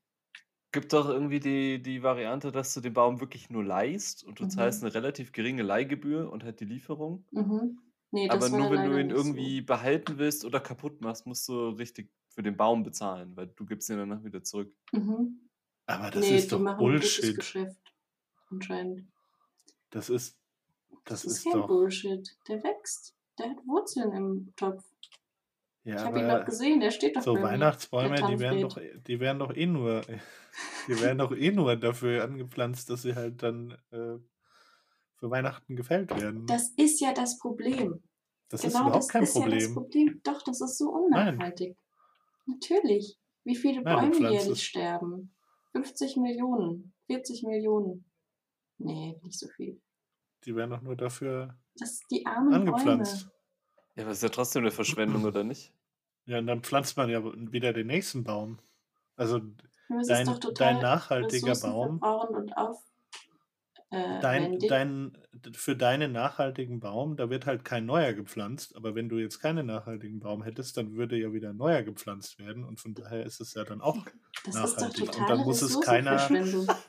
[0.73, 4.45] Gibt doch irgendwie die, die Variante, dass du den Baum wirklich nur leihst und du
[4.45, 4.47] Mhm.
[4.47, 7.25] zahlst eine relativ geringe Leihgebühr und halt die Lieferung.
[7.31, 7.79] Mhm.
[8.11, 9.37] Nee, das Aber nur wenn du ihn nicht so.
[9.39, 13.65] irgendwie behalten willst oder kaputt machst, musst du richtig für den Baum bezahlen, weil du
[13.65, 14.73] gibst ihn danach wieder zurück.
[14.93, 15.49] Mhm.
[15.85, 17.37] Aber das nee, ist doch Bullshit.
[17.37, 17.95] Geschäft.
[18.49, 19.12] Anscheinend.
[19.93, 20.37] Das ist.
[21.05, 21.67] Das, Das ist ist kein doch.
[21.67, 22.37] Bullshit.
[22.47, 23.15] Der wächst.
[23.37, 24.83] Der hat Wurzeln im Topf.
[25.83, 27.33] Ja, ich habe ihn doch aber gesehen, der steht doch so.
[27.35, 30.01] Weihnachtsbäume, die werden doch, die werden doch eh nur,
[30.87, 34.17] die werden doch eh nur dafür angepflanzt, dass sie halt dann äh,
[35.17, 36.47] für Weihnachten gefällt werden.
[36.47, 38.01] Das ist ja das Problem.
[38.49, 39.73] das ist genau überhaupt das kein ist ja das Problem.
[39.73, 40.21] Problem.
[40.23, 41.33] Doch, das ist so Nein.
[41.33, 41.75] unnachhaltig.
[42.45, 43.19] Natürlich.
[43.43, 45.35] Wie viele Nein, Bäume jährlich sterben?
[45.73, 48.05] 50 Millionen, 40 Millionen.
[48.77, 49.81] Nee, nicht so viel.
[50.45, 53.27] Die werden doch nur dafür Das die armen angepflanzt.
[53.27, 53.33] Bäume.
[53.95, 55.73] Ja, aber ist ja trotzdem eine Verschwendung, oder nicht?
[56.25, 58.59] Ja, und dann pflanzt man ja wieder den nächsten Baum.
[59.15, 59.41] Also
[59.99, 62.81] es dein, ist doch total dein nachhaltiger Baum, und auf,
[63.91, 65.17] äh, dein, dein,
[65.53, 69.65] für deinen nachhaltigen Baum, da wird halt kein neuer gepflanzt, aber wenn du jetzt keinen
[69.65, 73.41] nachhaltigen Baum hättest, dann würde ja wieder ein neuer gepflanzt werden und von daher ist
[73.41, 73.97] es ja dann auch
[74.45, 75.19] Das ist doch nachhaltig.
[75.19, 76.29] Und dann muss es keiner-.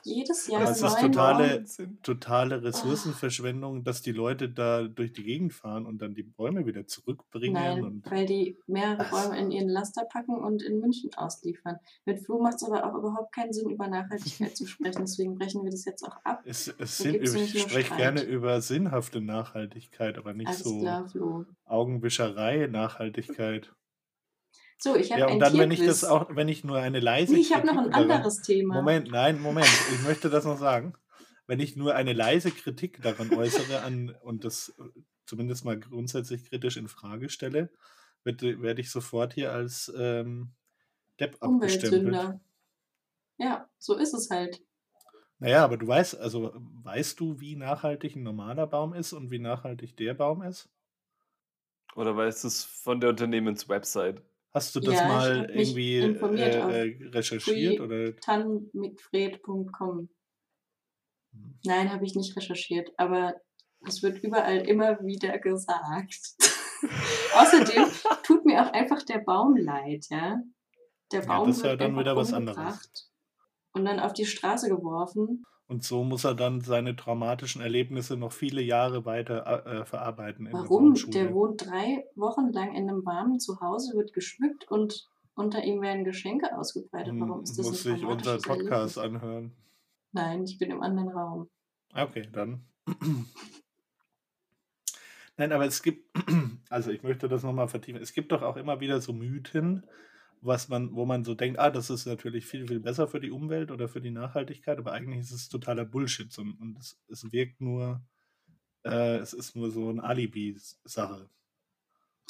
[0.03, 1.97] Jedes Jahr einen es ist totale- Baum.
[2.03, 6.85] Totale Ressourcenverschwendung, dass die Leute da durch die Gegend fahren und dann die Bäume wieder
[6.85, 11.77] zurückbringen Nein, und weil die mehrere Bäume in ihren Laster packen und in München ausliefern.
[12.05, 15.01] Mit Flo macht es aber auch überhaupt keinen Sinn, über Nachhaltigkeit zu sprechen.
[15.01, 16.41] Deswegen brechen wir das jetzt auch ab.
[16.45, 21.45] es, es sind, ich spreche gerne über sinnhafte Nachhaltigkeit, aber nicht Alles so klar, Flo.
[21.65, 23.73] Augenwischerei Nachhaltigkeit.
[24.77, 26.01] So, ich habe Ja, ein und dann, wenn ich Tierquiz.
[26.01, 28.75] das auch, wenn ich nur eine leise Nee, ich habe noch ein daran- anderes Thema.
[28.75, 30.93] Moment, nein, Moment, ich möchte das noch sagen.
[31.47, 34.83] Wenn ich nur eine leise Kritik daran äußere an, und das äh,
[35.25, 37.69] zumindest mal grundsätzlich kritisch in Frage stelle,
[38.23, 40.51] werde, werde ich sofort hier als ähm,
[41.19, 42.03] Depp abgestempelt.
[42.03, 42.41] Umweltsünder.
[43.37, 44.59] Ja, so ist es halt.
[45.39, 49.39] Naja, aber du weißt, also weißt du, wie nachhaltig ein normaler Baum ist und wie
[49.39, 50.69] nachhaltig der Baum ist?
[51.95, 54.21] Oder weißt du es von der Unternehmenswebsite?
[54.53, 58.13] Hast du das Ja, mal irgendwie äh, äh, recherchiert oder?
[61.33, 61.51] Hm.
[61.63, 63.35] Nein, habe ich nicht recherchiert, aber
[63.87, 66.35] es wird überall immer wieder gesagt.
[67.35, 67.85] Außerdem
[68.23, 70.41] tut mir auch einfach der Baum leid, ja.
[71.11, 72.89] Der Ja, Baum das ist ja wird dann einfach wieder was anderes.
[73.75, 75.45] Und dann auf die Straße geworfen.
[75.67, 80.53] Und so muss er dann seine traumatischen Erlebnisse noch viele Jahre weiter äh, verarbeiten in
[80.53, 80.85] der Warum?
[80.85, 81.11] Baumschule.
[81.11, 86.05] Der wohnt drei Wochen lang in einem warmen Zuhause, wird geschmückt und unter ihm werden
[86.05, 87.13] Geschenke ausgebreitet.
[87.13, 89.21] Hm, Warum ist das muss ein sich unser Podcast Erlebnis?
[89.21, 89.51] anhören.
[90.11, 91.49] Nein, ich bin im anderen Raum.
[91.93, 92.61] Okay, dann.
[95.37, 96.15] Nein, aber es gibt,
[96.69, 98.01] also ich möchte das nochmal vertiefen.
[98.01, 99.83] Es gibt doch auch immer wieder so Mythen,
[100.45, 103.31] was man, wo man so denkt, ah, das ist natürlich viel, viel besser für die
[103.31, 107.31] Umwelt oder für die Nachhaltigkeit, aber eigentlich ist es totaler Bullshit und, und es, es
[107.31, 108.01] wirkt nur,
[108.83, 111.29] äh, es ist nur so eine Alibi-Sache.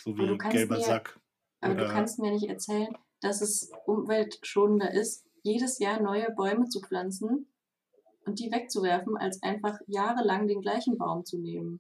[0.02, 1.20] So du wie kannst gelber mir- Sack.
[1.62, 6.68] Aber du Oder- kannst mir nicht erzählen, dass es umweltschonender ist, jedes Jahr neue Bäume
[6.70, 7.48] zu pflanzen
[8.26, 11.80] und die wegzuwerfen, als einfach jahrelang den gleichen Baum zu nehmen.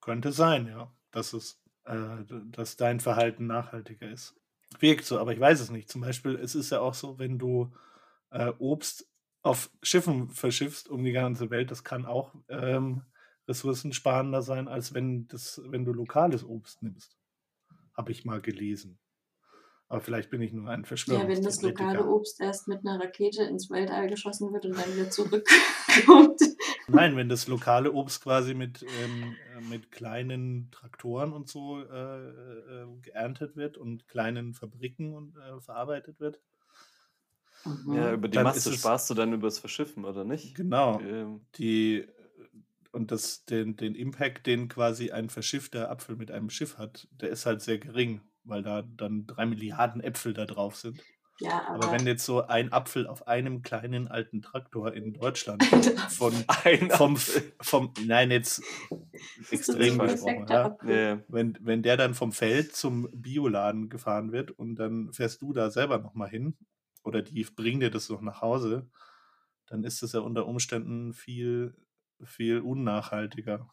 [0.00, 4.34] Könnte sein, ja, dass es, äh, dass dein Verhalten nachhaltiger ist.
[4.78, 5.90] Wirkt so, aber ich weiß es nicht.
[5.90, 7.72] Zum Beispiel, es ist ja auch so, wenn du
[8.30, 9.08] äh, Obst
[9.42, 13.02] auf Schiffen verschiffst um die ganze Welt, das kann auch ähm,
[13.48, 17.16] ressourcensparender sein, als wenn, das, wenn du lokales Obst nimmst.
[17.94, 18.98] Habe ich mal gelesen.
[19.88, 22.06] Aber vielleicht bin ich nur ein Ja, wenn das lokale.
[22.06, 26.40] Obst erst mit einer Rakete ins Weltall geschossen wird und dann wieder zurückkommt.
[26.90, 32.28] Nein, wenn das lokale Obst quasi mit, ähm, äh, mit kleinen Traktoren und so äh,
[32.28, 36.40] äh, geerntet wird und kleinen Fabriken und äh, verarbeitet wird.
[37.64, 37.94] Mhm.
[37.94, 40.54] Ja, über die Dann Masse sparst du dann übers Verschiffen, oder nicht?
[40.54, 41.00] Genau.
[41.00, 42.06] Ähm, Die,
[42.92, 47.28] und das, den, den Impact, den quasi ein verschiffter Apfel mit einem Schiff hat, der
[47.30, 51.00] ist halt sehr gering, weil da dann drei Milliarden Äpfel da drauf sind.
[51.40, 55.64] Ja, aber, Aber wenn jetzt so ein Apfel auf einem kleinen alten Traktor in Deutschland
[56.10, 58.62] von, ein vom, vom, nein, jetzt
[59.50, 60.76] extrem gesprochen, ja,
[61.28, 65.70] wenn, wenn der dann vom Feld zum Bioladen gefahren wird und dann fährst du da
[65.70, 66.58] selber nochmal hin
[67.04, 68.90] oder die bringen dir das noch nach Hause,
[69.66, 71.74] dann ist das ja unter Umständen viel,
[72.22, 73.66] viel unnachhaltiger.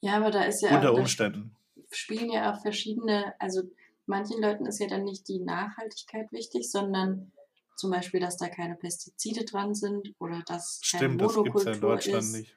[0.00, 1.56] Ja, aber da ist ja unter Umständen.
[1.90, 3.62] spielen ja auch verschiedene, also
[4.06, 7.32] manchen Leuten ist ja dann nicht die Nachhaltigkeit wichtig, sondern
[7.76, 11.64] zum Beispiel, dass da keine Pestizide dran sind oder dass keine Stimmt, das gibt es
[11.64, 12.56] ja Monokultur in Deutschland ist, nicht.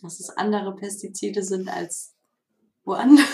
[0.00, 2.14] dass es andere Pestizide sind als
[2.84, 3.26] woanders.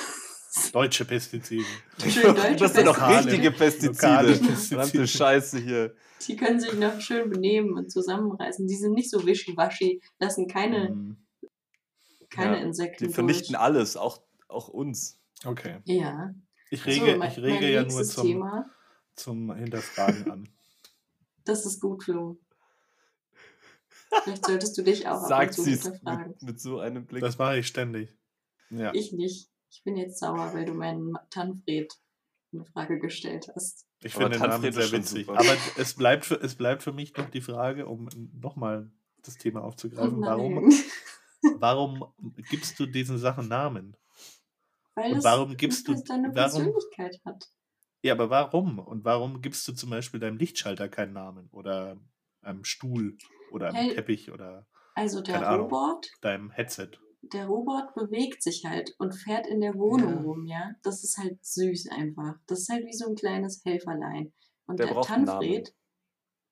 [0.73, 1.65] Deutsche Pestizide.
[2.09, 4.25] Schön deutsche das sind doch richtige Pestizide.
[4.27, 4.57] Pestizide.
[4.57, 5.95] Verdammte Scheiße hier.
[6.27, 8.67] Die können sich noch schön benehmen und zusammenreißen.
[8.67, 11.17] Die sind nicht so wischiwaschi, lassen keine, Hm,
[12.31, 13.63] keine Ja, Insekten Die vernichten durch.
[13.63, 15.20] alles, auch, auch uns.
[15.45, 15.81] Okay.
[15.85, 16.35] Ja.
[16.71, 18.71] Ich So, rege, mein, ich rege ja nur zum, Thema,
[19.17, 20.49] zum Hinterfragen an.
[21.45, 22.39] das ist gut, Flo.
[24.25, 26.29] Vielleicht solltest du dich auch ab und zu sie es hinterfragen.
[26.33, 27.23] mit, mit so einem Blick.
[27.23, 28.17] Das mache ich ständig.
[28.71, 28.93] Ja.
[28.95, 29.51] Ich nicht.
[29.71, 31.93] Ich bin jetzt sauer, weil du meinen Tanfred
[32.53, 33.87] eine Frage gestellt hast.
[34.03, 35.27] Ich finde den Namen sehr witzig.
[35.27, 35.39] super.
[35.39, 38.91] Aber es bleibt, für, es bleibt für mich noch die Frage, um nochmal
[39.23, 40.75] das Thema aufzugreifen, warum, Nein.
[41.59, 42.05] warum
[42.49, 43.97] gibst du diesen Sachen Namen?
[45.01, 47.45] Weil Und das, warum gibst du- es deine warum- Persönlichkeit hat.
[48.03, 48.79] Ja, aber warum?
[48.79, 51.49] Und warum gibst du zum Beispiel deinem Lichtschalter keinen Namen?
[51.53, 51.99] Oder
[52.43, 53.17] einem Stuhl
[53.53, 53.95] oder einem Hey.
[53.95, 55.63] Teppich oder Also der Keine Ahnung.
[55.71, 56.91] Robot, deinem Headset?
[57.23, 60.21] der Robot bewegt sich halt und fährt in der Wohnung Ja.
[60.23, 60.71] rum, ja.
[60.83, 62.35] Das ist halt süß einfach.
[62.47, 64.33] Das ist halt wie so ein kleines Helferlein.
[64.67, 65.75] Und Der der, Tanfred,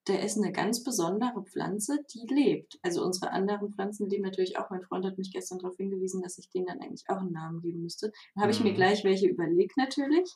[0.08, 2.78] der ist eine ganz besondere Pflanze, die lebt.
[2.82, 4.70] Also unsere anderen Pflanzen leben natürlich auch.
[4.70, 7.60] Mein Freund hat mich gestern darauf hingewiesen, dass ich denen dann eigentlich auch einen Namen
[7.60, 8.10] geben müsste.
[8.34, 8.76] Dann habe ich mir Mhm.
[8.76, 10.30] gleich welche überlegt natürlich.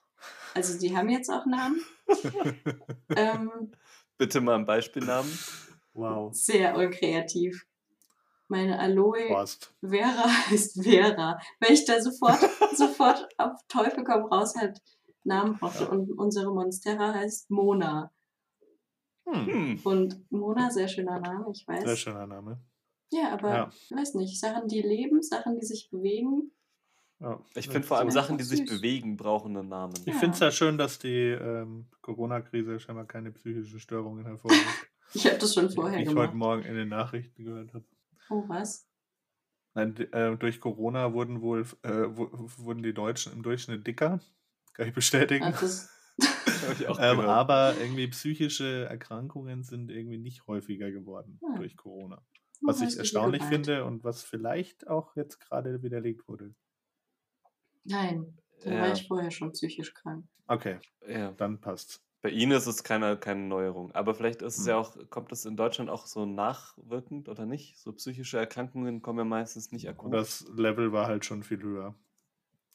[0.54, 1.80] Also die haben jetzt auch Namen.
[3.16, 3.72] ähm,
[4.18, 5.30] Bitte mal einen Beispielnamen.
[5.94, 6.32] wow.
[6.34, 7.66] sehr unkreativ.
[8.48, 9.72] Meine Aloe Horst.
[9.80, 11.38] Vera heißt Vera.
[11.60, 12.38] Weil ich da sofort,
[12.76, 14.80] sofort auf Teufel komm raus halt
[15.24, 15.84] Namen brauchte.
[15.84, 15.88] Ja.
[15.90, 18.10] Und unsere Monstera heißt Mona.
[19.26, 19.46] Hm.
[19.46, 19.80] Hm.
[19.84, 21.98] Und Mona, sehr schöner Name, ich Sehr weiß.
[21.98, 22.60] schöner Name.
[23.10, 23.70] Ja, aber Ja.
[23.90, 26.50] weiß nicht, Sachen, die leben, Sachen, die sich bewegen.
[27.20, 27.40] Ja.
[27.54, 29.94] Ich finde vor allem Sachen, die sich bewegen, brauchen einen Namen.
[30.06, 30.18] Ich Ja.
[30.18, 34.60] finde es ja schön, dass die ähm, Corona-Krise scheinbar keine psychischen Störungen hervorruft.
[35.14, 36.28] Ich habe das schon vorher ich gemacht.
[36.28, 37.84] heute Morgen in den Nachrichten gehört habe.
[38.30, 38.88] Oh, was?
[39.74, 44.20] Nein, äh, durch Corona wurden wohl äh, wu- wurden die Deutschen im Durchschnitt dicker.
[44.72, 45.44] Kann ich bestätigen.
[45.46, 46.01] Ach, das, ich
[46.98, 51.54] Ähm, aber irgendwie psychische Erkrankungen sind irgendwie nicht häufiger geworden Hm.
[51.54, 52.24] durch Corona.
[52.64, 56.54] Was ich erstaunlich finde und was vielleicht auch jetzt gerade widerlegt wurde.
[57.84, 60.26] Nein, da war Ja, ich vorher schon psychisch krank.
[60.48, 61.36] Okay, ja.
[61.36, 62.00] dann passt's.
[62.20, 63.90] Bei Ihnen ist es keine, keine Neuerung.
[63.92, 64.78] Aber vielleicht ist es ja Hm.
[64.78, 67.78] auch, kommt es in Deutschland auch so nachwirkend oder nicht?
[67.78, 70.12] So psychische Erkrankungen kommen ja meistens nicht Und akut.
[70.12, 71.98] das Level war halt schon viel höher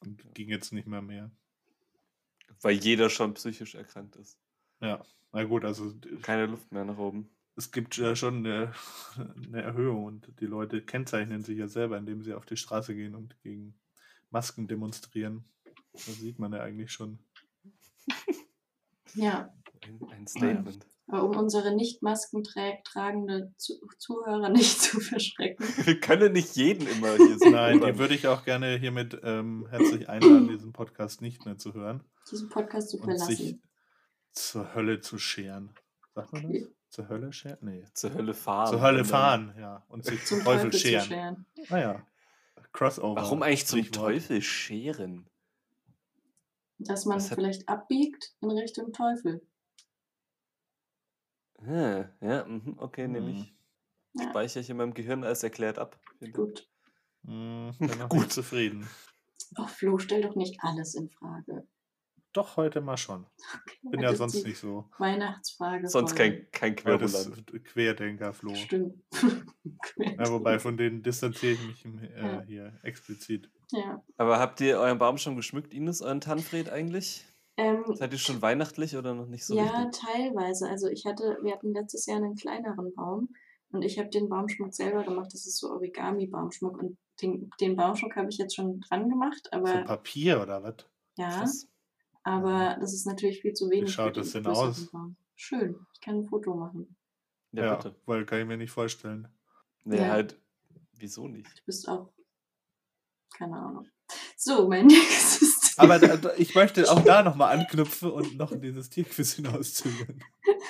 [0.01, 1.31] und ging jetzt nicht mehr mehr.
[2.61, 4.39] Weil jeder schon psychisch erkrankt ist.
[4.81, 7.29] Ja, na gut, also Keine Luft mehr nach oben.
[7.55, 8.73] es gibt ja schon eine,
[9.47, 13.15] eine Erhöhung und die Leute kennzeichnen sich ja selber, indem sie auf die Straße gehen
[13.15, 13.79] und gegen
[14.29, 15.45] Masken demonstrieren.
[15.93, 17.19] Das sieht man ja eigentlich schon.
[19.15, 20.85] Ja, Ein, ein Statement.
[21.07, 25.65] Aber um unsere nicht maskentragende Zu Zuhörer nicht zu verschrecken.
[25.85, 29.67] Wir können nicht jeden immer hier so Nein, die würde ich auch gerne hiermit ähm,
[29.69, 33.63] herzlich einladen, diesen Podcast nicht mehr zu hören diesen Podcast zu und sich verlassen.
[34.33, 35.73] zur Hölle zu scheren.
[36.13, 36.63] Sagt man das?
[36.89, 37.57] Zur Hölle scheren?
[37.61, 37.85] Nee.
[37.93, 38.67] Zur Hölle fahren.
[38.69, 39.85] Zur Hölle dann- fahren, ja.
[39.87, 41.05] Und sich zum Zum Teufel Teufel scheren.
[41.07, 41.45] scheren.
[41.69, 42.05] Naja.
[42.73, 43.21] Crossover.
[43.21, 44.05] Warum eigentlich zum Sprichwort.
[44.11, 45.29] Teufel scheren?
[46.79, 49.41] Dass man vielleicht abbiegt in Richtung Teufel.
[51.65, 53.35] Ah, ja, mhm, okay, nehme Mhm.
[53.37, 53.53] ich.
[54.13, 55.99] Ja, Speichere ich in meinem Gehirn als erklärt ab.
[56.33, 56.67] Gut.
[57.25, 58.31] Hm, bin noch Gut.
[58.31, 58.87] zufrieden.
[59.57, 61.67] Oh, Flo, stell doch nicht alles in Frage.
[62.31, 63.25] Doch, heute mal schon.
[63.81, 64.89] Bin Heute ja sonst nicht so.
[64.97, 65.89] Weihnachtsfrage.
[65.89, 66.75] Sonst kein, kein.
[66.77, 68.53] Querdenker, Flo.
[68.55, 69.03] Stimmt.
[69.97, 71.83] Ja, wobei, von denen distanziere ich mich
[72.15, 72.41] äh, Ja.
[72.43, 73.49] hier explizit.
[73.71, 74.01] ja.
[74.17, 77.25] Aber habt ihr euren Baum schon geschmückt, Ines, euren Tanfred eigentlich?
[77.57, 80.01] Ähm, Seid ihr schon weihnachtlich oder noch nicht so ja, richtig?
[80.03, 80.69] teilweise.
[80.69, 83.29] Also ich hatte, wir hatten letztes Jahr einen kleineren Baum
[83.71, 85.29] und ich habe den Baumschmuck selber gemacht.
[85.33, 89.65] Das ist so Origami-Baumschmuck und den, den Baumschmuck habe ich jetzt schon dran gemacht, Von
[89.65, 90.75] aber Papier oder was?
[91.17, 91.67] ja, Krass.
[92.23, 93.91] aber das ist natürlich viel zu wenig.
[93.91, 94.85] schaut für das den denn aus?
[94.91, 95.17] Baum.
[95.35, 96.95] Schön, ich kann ein Foto machen.
[97.53, 97.95] Ja, Ja, bitte.
[98.05, 99.27] weil kann ich mir nicht vorstellen.
[99.83, 100.09] Nee, Ja.
[100.09, 100.39] halt,
[100.93, 101.47] wieso nicht?
[101.59, 102.13] Du bist auch,
[103.35, 103.87] keine Ahnung.
[104.35, 105.56] So, mein nächstes.
[105.81, 110.23] Aber da, ich möchte auch da nochmal anknüpfen und noch dieses Tierquiz hinauszögern.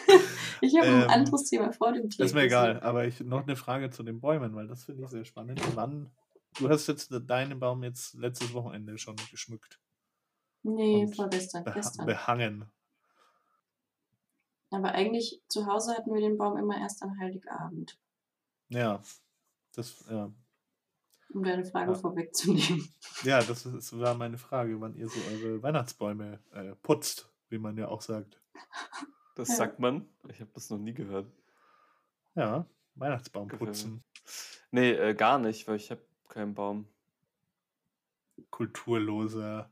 [0.59, 2.25] Ich habe ähm, ein anderes Thema vor dem Tier.
[2.25, 5.09] Ist mir egal, aber ich noch eine Frage zu den Bäumen, weil das finde ich
[5.09, 5.61] sehr spannend.
[5.75, 6.09] Wann,
[6.59, 9.79] du hast jetzt deinen Baum jetzt letztes Wochenende schon geschmückt.
[10.63, 12.05] Nee, vorgestern, Beha gestern.
[12.07, 12.71] behangen.
[14.71, 17.97] Aber eigentlich zu Hause hatten wir den Baum immer erst an Heiligabend,
[18.69, 19.01] Ja,
[19.75, 20.31] das, ja.
[21.33, 21.97] Um deine Frage Ja.
[21.97, 22.87] vorwegzunehmen.
[23.23, 27.77] ja, das, ist, war meine Frage, wann ihr so eure Weihnachtsbäume äh, putzt, wie man
[27.77, 28.39] ja auch sagt.
[29.35, 29.55] Das Ja.
[29.55, 30.07] sagt man.
[30.29, 31.27] Ich habe das noch nie gehört.
[32.35, 34.03] Ja, Weihnachtsbaum putzen.
[34.71, 36.87] Nee, äh, gar nicht, weil ich habe keinen Baum.
[38.49, 39.69] Kulturloser.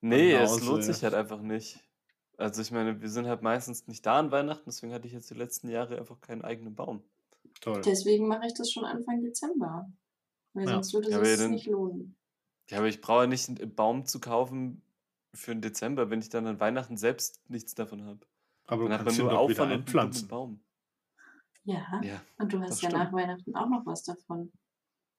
[0.00, 0.64] Nee, es Banause.
[0.66, 1.80] lohnt sich halt einfach nicht.
[2.36, 5.30] Also ich meine, wir sind halt meistens nicht da an Weihnachten, deswegen hatte ich jetzt
[5.30, 7.02] die letzten Jahre einfach keinen eigenen Baum.
[7.62, 7.80] Toll.
[7.82, 9.90] Deswegen mache ich das schon Anfang Dezember.
[10.56, 10.72] Weil Ja.
[10.74, 12.16] sonst würde Ja, aber es dann- nicht lohnen.
[12.70, 14.82] Ja, aber ich brauche ja nicht einen Baum zu kaufen
[15.34, 18.20] für den Dezember, wenn ich dann an Weihnachten selbst nichts davon habe.
[18.64, 20.28] Aber Dann du hat man kannst nur doch wieder Aufwand und einpflanzen.
[20.28, 20.60] Baum.
[21.64, 22.22] Ja, Ja.
[22.38, 23.04] und du hast ja stimmt.
[23.04, 24.50] nach Weihnachten auch noch was davon.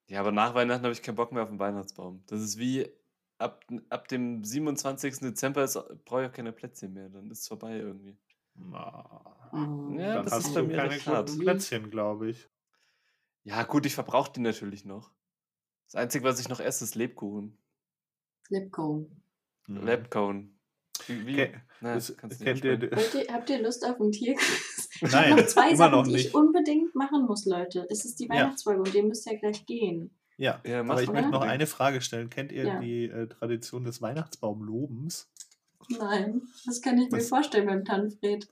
[0.09, 2.23] Ja, aber nach Weihnachten habe ich keinen Bock mehr auf den Weihnachtsbaum.
[2.27, 2.89] Das ist wie
[3.37, 5.19] ab, ab dem 27.
[5.19, 5.67] Dezember
[6.05, 7.09] brauche ich auch keine Plätzchen mehr.
[7.09, 8.17] Dann ist es vorbei irgendwie.
[8.73, 9.99] Ah, Mhm.
[9.99, 12.49] Ja, Dann das hast ist bei du mir keine guten Plätzchen, glaube ich.
[13.43, 15.11] Ja, gut, ich verbrauche die natürlich noch.
[15.87, 17.57] Das Einzige, was ich noch esse, ist Lebkuchen.
[18.49, 19.21] Lebkuchen.
[19.67, 19.85] Mhm.
[19.85, 20.59] Lebkuchen.
[21.07, 21.35] Wie, wie?
[21.35, 24.89] Ke- Na, das- kannst du kennt nicht ihr, ihr, habt ihr Lust auf ein Tierquiz?
[24.99, 26.27] Ich Nein, habe noch zwei immer Sachen, noch die nicht.
[26.29, 27.85] ich unbedingt machen muss, Leute.
[27.91, 28.29] Es ist die Ja.
[28.31, 30.09] Weihnachtsfolge und ihr müsst ja gleich gehen.
[30.37, 31.13] Ja, Ja, aber ich mal.
[31.13, 32.31] möchte noch eine Frage stellen.
[32.31, 32.79] Kennt ihr Ja.
[32.79, 35.29] die äh, Tradition des Weihnachtsbaumlobens?
[35.89, 38.49] Nein, das kann ich mir Das- vorstellen beim Tanfred.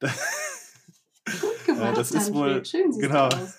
[0.00, 2.34] Gut gemacht, das ist Tanfred.
[2.34, 3.28] wohl- Schön siehst genau.
[3.28, 3.54] du aus.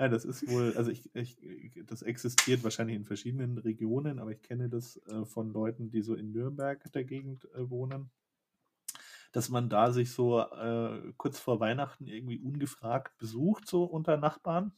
[0.00, 1.36] Nein, das ist wohl, also ich, ich,
[1.84, 6.14] das existiert wahrscheinlich in verschiedenen Regionen, aber ich kenne das äh, von Leuten, die so
[6.14, 8.10] in Nürnberg der Gegend äh, wohnen,
[9.32, 14.72] dass man da sich so äh, kurz vor Weihnachten irgendwie ungefragt besucht, so unter Nachbarn.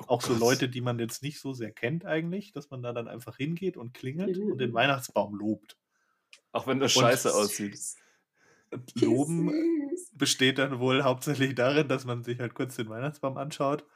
[0.00, 0.34] Oh Auch so.
[0.34, 3.76] Leute, die man jetzt nicht so sehr kennt eigentlich, dass man da dann einfach hingeht
[3.76, 4.74] und klingelt und den Mhm.
[4.74, 5.76] Weihnachtsbaum lobt.
[6.50, 7.78] Auch wenn das Und- scheiße aussieht.
[8.96, 9.52] Loben
[10.14, 13.86] besteht dann wohl hauptsächlich darin, dass man sich halt kurz den Weihnachtsbaum anschaut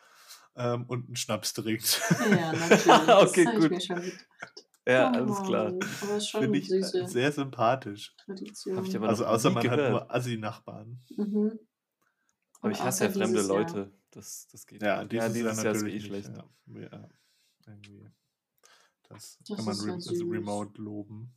[0.56, 2.00] ähm, und einen Schnaps trinkt.
[2.30, 2.84] Ja, natürlich.
[2.84, 3.70] Das Okay, ich gut.
[3.70, 4.26] mir schon gedacht.
[4.88, 5.64] Ja, Oh alles klar.
[5.72, 8.14] Mann, Aber es ist schon Finde ich süße sehr sympathisch.
[8.24, 8.76] Tradition.
[8.76, 9.90] Hab ich aber Also außer man hat gehört.
[9.90, 11.00] nur Assi-Nachbarn.
[11.16, 11.58] mhm.
[12.60, 13.46] Aber Und ich hasse ja fremde Jahr.
[13.48, 13.92] Leute.
[14.12, 15.12] Das, das geht Ja, nicht.
[15.12, 16.06] dieses, ja, dieses Jahr Jahr ist natürlich eh nicht.
[16.06, 16.30] schlecht.
[16.68, 17.08] Ja, ja,
[17.66, 18.10] irgendwie.
[19.08, 21.34] Das, Das kann man re also remote loben.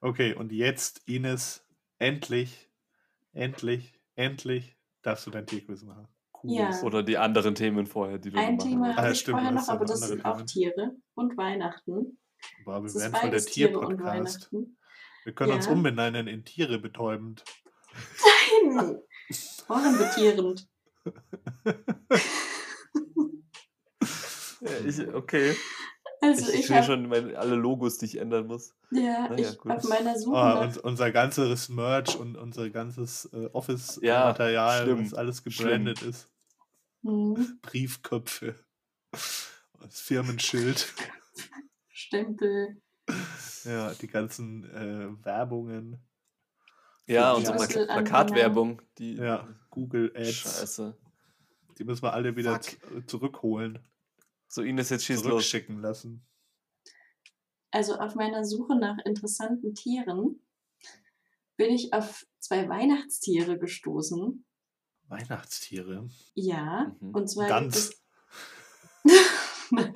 [0.00, 1.64] Okay, und jetzt, Ines,
[1.98, 2.70] endlich,
[3.32, 6.08] endlich, endlich darfst du dein Tierquiz machen.
[6.44, 6.70] Ja.
[6.82, 8.98] Oder die anderen Themen vorher, die du Ein noch Thema willst.
[8.98, 10.42] Ah, habe ich stimmt, vorher noch, hast ja aber das andere sind auch.
[10.42, 12.18] Tiere und Weihnachten.
[12.64, 14.50] Boah, wir werden voll der und Tierpodcast.
[15.24, 15.72] Wir können uns Ja.
[15.72, 17.44] umbenennen in Tiere betäubend.
[18.64, 18.98] Nein!
[19.68, 20.66] Ohrenbetierend.
[24.60, 25.56] Ja, ich, okay.
[26.20, 28.74] Also ich ich, sehe habe schon meine, alle Logos, die ich ändern muss.
[28.92, 29.72] ja, Na ja, ich gut.
[29.72, 34.82] auf meiner Suche Ah, nach uns, unser ganzes Merch und unser ganzes äh, Ja, Office-Material,
[34.84, 35.66] schlimm, was alles schlimm.
[35.84, 36.28] gebrandet ist.
[37.02, 38.54] Hm, Briefköpfe.
[39.10, 40.92] Das Firmenschild.
[41.88, 42.80] Stempel.
[43.64, 45.98] Ja, die ganzen äh, Werbungen.
[47.06, 47.52] Ja, und so.
[47.52, 48.80] Plakatwerbung.
[48.98, 50.32] Die Ja, Google Ads.
[50.34, 50.96] Scheiße.
[51.78, 53.78] Die müssen wir alle wieder z- zurückholen.
[54.48, 55.28] So, Ines, jetzt schieß los.
[55.28, 56.26] Zurückschicken lassen.
[57.70, 60.40] Also auf meiner Suche nach interessanten Tieren
[61.56, 64.44] bin ich auf zwei Weihnachtstiere gestoßen.
[65.12, 66.08] Weihnachtstiere.
[66.34, 67.14] Ja, Mhm.
[67.14, 67.92] und zwar es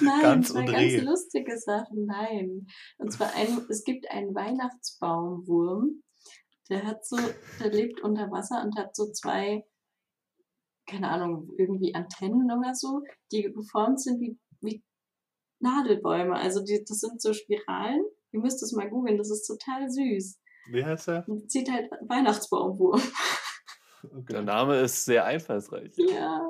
[0.00, 2.06] Nein, Gans zwei ganz lustige Sachen.
[2.06, 2.66] Nein.
[2.98, 6.02] Und zwar ein, es gibt einen Weihnachtsbaumwurm,
[6.70, 7.16] der hat so,
[7.60, 9.64] der lebt unter Wasser und hat so zwei,
[10.86, 13.02] keine Ahnung, irgendwie Antennen oder so,
[13.32, 14.82] die geformt sind wie, wie
[15.60, 16.34] Nadelbäume.
[16.34, 18.04] Also die, das sind so Spiralen.
[18.32, 20.38] Ihr müsst es mal googeln, das ist total süß.
[20.66, 21.28] Wie heißt er?
[21.28, 23.00] Und sieht halt Weihnachtsbaumwurm.
[24.02, 24.42] Der Okay.
[24.42, 25.94] Name ist sehr einfallsreich.
[25.96, 26.46] ja.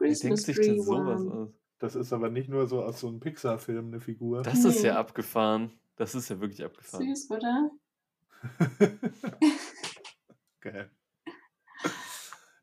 [0.00, 1.48] Wie denkt Christmas sich Tree denn sowas aus?
[1.78, 4.42] Das ist aber nicht nur so aus so einem Pixar-Film eine Figur.
[4.42, 4.98] Das ist ja Nee.
[4.98, 5.78] abgefahren.
[5.96, 7.04] Das ist ja wirklich abgefahren.
[7.06, 7.70] Süß, oder?
[10.60, 10.90] Geil.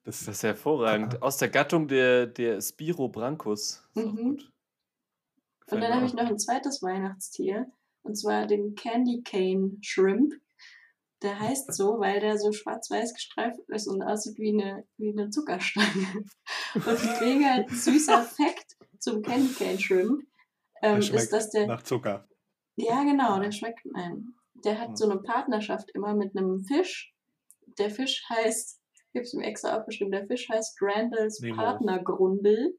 [0.04, 1.22] Das, Das ist hervorragend.
[1.22, 4.16] Aus der Gattung der, der auch Mhm.
[4.16, 4.52] gut.
[5.72, 7.72] Und dann habe ich noch ein zweites Weihnachtstier.
[8.06, 10.34] Und zwar den Candy Cane Shrimp.
[11.22, 15.30] Der heißt so, weil der so schwarz-weiß gestreift ist und aussieht wie eine, wie eine
[15.30, 16.26] Zuckerstange.
[16.76, 20.22] Und mega süßer Fakt zum Candy Cane Shrimp
[20.82, 21.68] ähm, der ist, dass der.
[21.68, 22.28] nach Zucker.
[22.76, 24.36] Ja, genau, der schmeckt nein.
[24.64, 24.96] Der hat Hm.
[24.96, 27.14] so eine Partnerschaft immer mit einem Fisch.
[27.80, 31.42] Der Fisch heißt, ich habe es mir extra aufgeschrieben, der Fisch heißt Randalls.
[31.56, 32.78] Partnergrundel.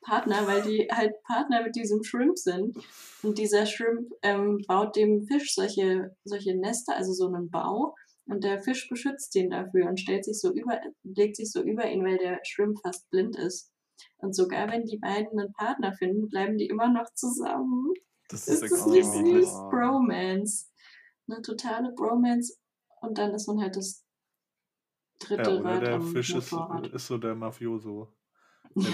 [0.00, 2.76] Partner, weil die halt Partner mit diesem Shrimp sind.
[3.22, 7.94] Und dieser Shrimp ähm, baut dem Fisch solche, solche Nester, also so einen Bau.
[8.26, 11.90] Und der Fisch beschützt den dafür und stellt sich so über, legt sich so über
[11.90, 13.72] ihn, weil der Shrimp fast blind ist.
[14.18, 17.92] Und sogar wenn die beiden einen Partner finden, bleiben die immer noch zusammen.
[18.28, 19.50] Das Ist ist das nicht süß?
[19.70, 20.66] Bromance.
[21.26, 22.54] Eine totale Bromance.
[23.00, 24.04] Und dann ist man halt das
[25.18, 26.54] dritte Ja, oder Rad der Fisch ist,
[26.92, 28.12] ist so der Mafioso,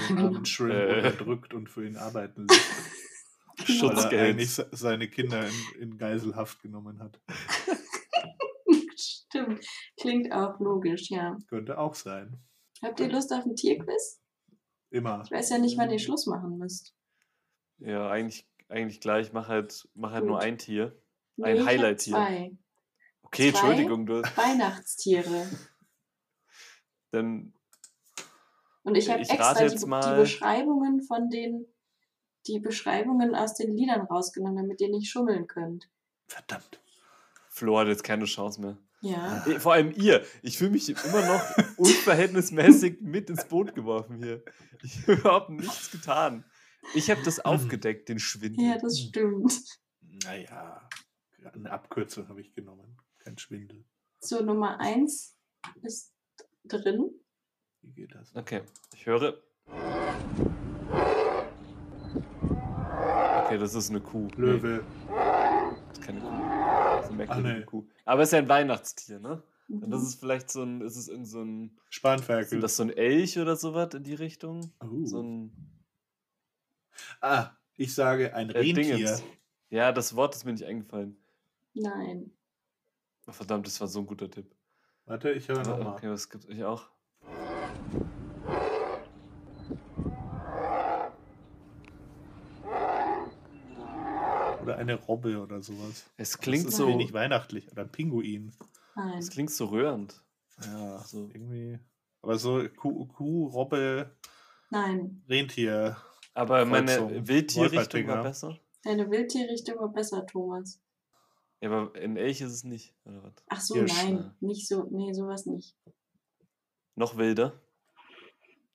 [0.08, 0.26] genau.
[0.26, 0.96] armen Shrimp Äh.
[0.96, 2.60] unterdrückt und für ihn arbeiten lässt.
[3.56, 4.22] Weil er Schutzgeld.
[4.34, 7.20] eigentlich se- seine Kinder in, in Geiselhaft genommen hat.
[8.96, 9.64] Stimmt.
[10.00, 11.36] Klingt auch logisch, ja.
[11.48, 12.38] Könnte auch sein.
[12.82, 14.20] Habt ihr Lust auf ein Tierquiz?
[14.90, 15.22] Immer.
[15.24, 16.94] Ich weiß ja nicht, wann ihr Schluss machen müsst.
[17.78, 19.32] Ja, eigentlich, eigentlich gleich.
[19.32, 20.96] Mach halt, mach halt nur ein Tier.
[21.36, 22.14] Nee, Ein ich hab Highlight hier.
[22.14, 22.56] Zwei
[23.22, 23.58] Okay, Zwei?
[23.70, 24.22] Entschuldigung, du.
[24.36, 25.48] Weihnachtstiere.
[27.10, 27.52] Dann
[28.84, 31.66] Und ich habe extra die, jetzt die Beschreibungen von den,
[32.46, 35.88] die Beschreibungen aus den Liedern rausgenommen, damit ihr nicht schummeln könnt.
[36.26, 36.80] Verdammt.
[37.48, 38.78] Flo hat jetzt keine Chance mehr.
[39.00, 39.44] Ja.
[39.46, 40.24] Eh, Vor allem ihr.
[40.42, 41.42] Ich fühle mich immer noch
[41.76, 44.42] unverhältnismäßig mit ins Boot geworfen hier.
[44.82, 46.44] Ich habe überhaupt nichts getan.
[46.94, 48.66] Ich habe das aufgedeckt, den Schwindel.
[48.66, 49.54] Ja, das stimmt.
[50.24, 50.88] Naja,
[51.52, 52.98] eine Abkürzung habe ich genommen.
[53.18, 53.84] Kein Schwindel.
[54.20, 55.36] So, Nummer eins
[55.82, 56.12] ist
[56.64, 57.10] drin.
[57.84, 58.34] Wie geht das?
[58.34, 58.62] Okay,
[58.94, 59.38] ich höre.
[63.44, 64.28] Okay, das ist eine Kuh.
[64.36, 64.84] Nee, Löwe.
[65.88, 66.28] das ist keine Kuh.
[66.30, 67.64] Das ist eine merkwürdige nee.
[67.64, 67.86] Kuh.
[68.04, 69.42] Aber es ist ja ein Weihnachtstier, ne?
[69.68, 70.06] Und das Mhm.
[70.06, 72.48] ist vielleicht so ein, ist es irgend so ein, Spanferkel.
[72.48, 74.72] sind das so ein Elch oder sowas in die Richtung?
[74.82, 75.06] Uh.
[75.06, 75.56] So ein
[77.20, 78.74] ah, ich sage ein äh, Rentier.
[78.96, 79.22] Dingens.
[79.70, 81.16] Ja, das Wort ist mir nicht eingefallen.
[81.74, 82.30] Nein.
[83.28, 84.54] Verdammt, das war so ein guter Tipp.
[85.06, 85.94] Warte, ich höre Ah, nochmal.
[85.94, 86.46] Okay, was gibt's?
[86.48, 86.90] Ich auch.
[94.62, 96.04] Oder eine Robbe oder sowas.
[96.16, 97.70] Es Das klingt ist so, wenig weihnachtlich.
[97.72, 98.52] Oder ein Pinguin.
[98.96, 99.18] Nein.
[99.18, 100.22] es klingt so rührend.
[100.64, 101.28] Ja, So.
[101.32, 101.78] irgendwie.
[102.22, 104.10] Aber so Kuh, Kuh Robbe,
[104.70, 105.22] Nein.
[105.28, 105.96] Rentier.
[106.32, 107.26] Aber meine.
[107.28, 108.58] Wildtierrichtung war besser.
[108.82, 110.80] Deine Wildtierrichtung war besser, Thomas.
[111.60, 112.94] Ja, aber in Elch ist es nicht.
[113.04, 113.32] Oder was?
[113.48, 114.14] Ach so, Hirsch, nein.
[114.14, 114.34] ne?
[114.40, 114.88] Nicht so.
[114.90, 115.76] Nee, sowas nicht.
[116.94, 117.52] Noch wilder.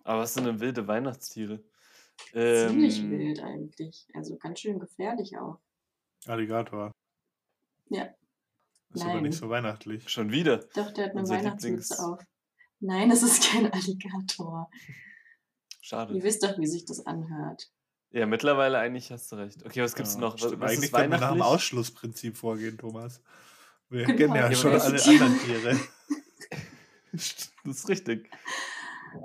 [0.09, 1.63] Aber was sind denn wilde Weihnachtstiere?
[2.31, 4.07] Ziemlich Ähm, wild eigentlich.
[4.15, 5.59] Also ganz schön gefährlich auch.
[6.25, 6.91] Alligator.
[7.89, 8.09] Ja.
[8.91, 9.23] Ist aber Nein.
[9.23, 10.09] nicht so weihnachtlich.
[10.09, 10.57] Schon wieder.
[10.73, 12.19] Doch, der hat eine Weihnachtsmütze Lieblings- auf.
[12.79, 14.71] Nein, das ist kein Alligator.
[15.81, 16.15] Schade.
[16.15, 17.71] Ihr wisst doch, wie sich das anhört.
[18.09, 19.63] Ja, mittlerweile eigentlich hast du recht.
[19.63, 20.33] Okay, was gibt's Ja, noch?
[20.33, 20.59] Was, stimmt.
[20.59, 21.41] was Eigentlich können wir nach dem?
[21.43, 23.21] Ausschlussprinzip vorgehen, Thomas.
[23.89, 24.17] Wir Genau.
[24.17, 25.79] kennen ja, Ja, aber schon alle anderen Tiere.
[27.11, 28.27] das ist richtig.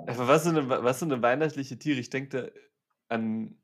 [0.07, 1.99] Aber was sind, denn, was sind denn weihnachtliche Tiere?
[1.99, 2.51] Ich denke
[3.09, 3.57] da an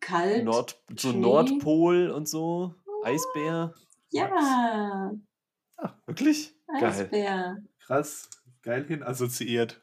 [0.00, 0.44] Kalt.
[0.44, 1.20] Nord, so Schnee.
[1.20, 2.74] Nordpol und so.
[3.04, 3.74] Eisbär.
[4.10, 5.12] ja,
[6.06, 6.54] Wirklich?
[6.66, 6.84] Geil.
[6.84, 7.56] Eisbär.
[7.80, 8.28] Krass,
[8.62, 9.82] geil hin assoziiert.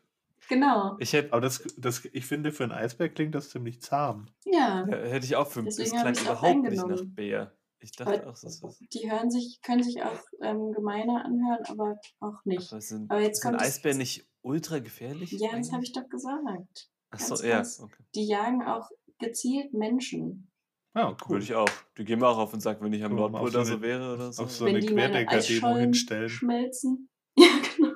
[0.49, 0.97] Genau.
[0.99, 4.27] Ich hätte Aber das, das, ich finde, für einen Eisbär klingt das ziemlich zahm.
[4.45, 4.85] Ja.
[4.89, 7.01] ja, hätte ich auch für Das Deswegen hab klang überhaupt nicht nach.
[7.05, 7.53] Bär.
[7.83, 8.79] Ich dachte Aber auch, das ist was.
[8.79, 12.71] Die hören sich, können sich auch ähm, gemeiner anhören, aber auch nicht.
[12.71, 15.31] Aber sind, Aber jetzt sind kommt das- Eisbären nicht ultra gefährlich?
[15.33, 16.89] Ja, das habe ich doch gesagt.
[17.09, 17.61] Achso, ja.
[17.79, 18.03] Okay.
[18.15, 20.49] Die jagen auch gezielt Menschen.
[20.95, 21.29] Ja, cool.
[21.29, 21.69] Würde ich auch.
[21.97, 24.31] Die gehen mir auch auf den Sack, wenn ich am Nordpol da so wäre oder
[24.31, 24.43] so.
[24.43, 26.29] auf so Wenn eine Querdenker-Demo hinstellen.
[26.29, 27.09] schmelzen.
[27.37, 27.89] Ja, genau.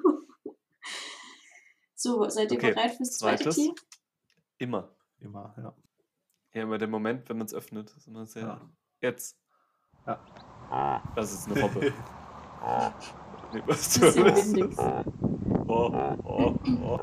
[1.96, 3.56] So, seid ihr Okay, bereit fürs zweite zweites.
[3.56, 3.74] Tier?
[4.58, 4.96] Immer.
[5.20, 5.76] Immer, ja.
[6.54, 7.92] Ja, immer der Moment, wenn man es öffnet.
[7.96, 8.44] Ist immer sehr.
[8.44, 8.70] Ja.
[9.02, 9.38] Jetzt.
[10.08, 11.04] Ja.
[11.16, 11.80] Das ist eine Robbe.
[13.54, 14.16] nee, was das?
[14.16, 14.78] windig.
[14.78, 17.00] Oh, oh, oh.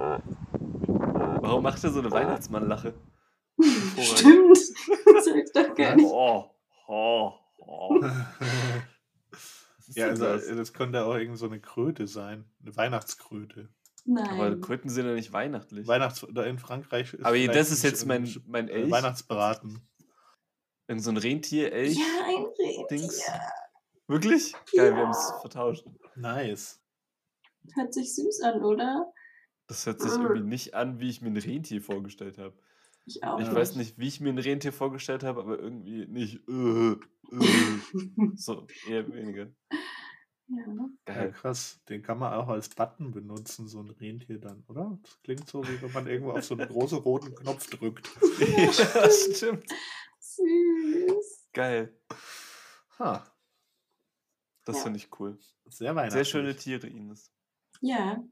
[1.41, 2.95] Warum macht er so eine Weihnachtsmannlache?
[3.99, 4.59] Stimmt.
[5.15, 6.07] Das ich doch gar nicht.
[6.07, 6.51] Oh,
[6.89, 8.01] oh, oh.
[9.87, 10.47] Ist ja, also das?
[10.47, 12.47] das könnte auch irgend so eine Kröte sein.
[12.63, 13.69] Eine Weihnachtskröte.
[14.07, 14.61] Aber Nein.
[14.61, 15.87] Kröten sind ja nicht weihnachtlich.
[15.87, 18.91] Weihnachts in Frankreich ist Aber das ist jetzt mein, mein Elch.
[18.91, 19.81] Weihnachtsbraten.
[20.87, 21.97] Irgend so ein Rentier, Elch.
[21.97, 22.87] Ja, ein Rentier.
[22.91, 23.23] Dings.
[24.07, 24.53] Wirklich?
[24.77, 25.05] Geil, wir Ja.
[25.07, 25.85] haben es vertauscht.
[26.17, 26.81] Nice.
[27.75, 29.13] Hört sich süß an, oder?
[29.67, 32.55] Das hört sich irgendwie nicht an, wie ich mir ein Rentier vorgestellt habe.
[33.07, 33.55] Ich auch Ich Ja.
[33.55, 36.47] weiß nicht, wie ich mir ein Rentier vorgestellt habe, aber irgendwie nicht.
[36.49, 37.81] Äh, äh,
[38.35, 39.47] so, eher weniger.
[40.49, 40.59] Ja.
[41.09, 41.33] Ja, Geil.
[41.33, 41.81] krass.
[41.89, 44.99] Den kann man auch als Button benutzen, so ein Rentier dann, oder?
[45.03, 48.11] Das klingt so, wie wenn man irgendwo auf so einen großen roten Knopf drückt.
[48.39, 49.65] ja, stimmt.
[50.25, 51.51] Süß.
[51.53, 51.95] Geil.
[52.99, 53.25] Ha,
[54.65, 54.83] Das Ja.
[54.85, 55.39] finde ich cool.
[55.67, 56.13] sehr weihnachtlich.
[56.15, 57.31] Sehr schöne Tiere, Ines.
[57.83, 58.25] Ja,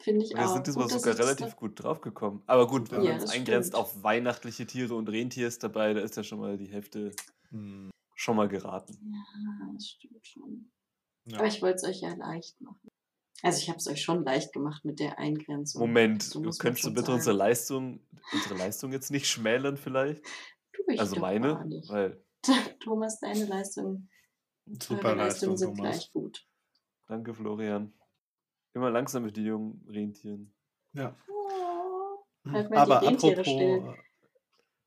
[0.00, 0.54] finde ich Wir auch.
[0.54, 2.42] sind diesmal sogar das relativ gut drauf gekommen.
[2.46, 3.74] Aber gut, wenn Ja, man es eingrenzt stimmt.
[3.82, 7.12] auf weihnachtliche Tiere und Rentier ist dabei, da ist ja schon mal die Hälfte
[7.50, 8.98] Hm, schon mal geraten.
[9.02, 10.70] Ja, das stimmt schon.
[11.26, 11.38] ja.
[11.38, 12.88] Aber ich wollte es euch ja leicht machen.
[13.42, 15.82] Also ich habe es euch schon leicht gemacht mit der Eingrenzung.
[15.82, 17.18] Moment, So könntest du schon bitte sagen.
[17.18, 18.00] unsere Leistung,
[18.32, 20.24] unsere Leistung jetzt nicht schmälern vielleicht?
[20.88, 21.88] Ich Also meine, nicht.
[21.90, 22.22] weil,
[22.80, 24.08] Thomas, deine Leistung,
[24.66, 25.96] Super eure Leistung, Leistungen sind Thomas.
[25.96, 26.46] gleich gut.
[27.06, 27.92] danke Florian.
[28.74, 30.52] Immer langsam mit den jungen Rentieren.
[30.92, 31.16] Ja.
[31.28, 33.96] Oh, halt Aber apropos, still.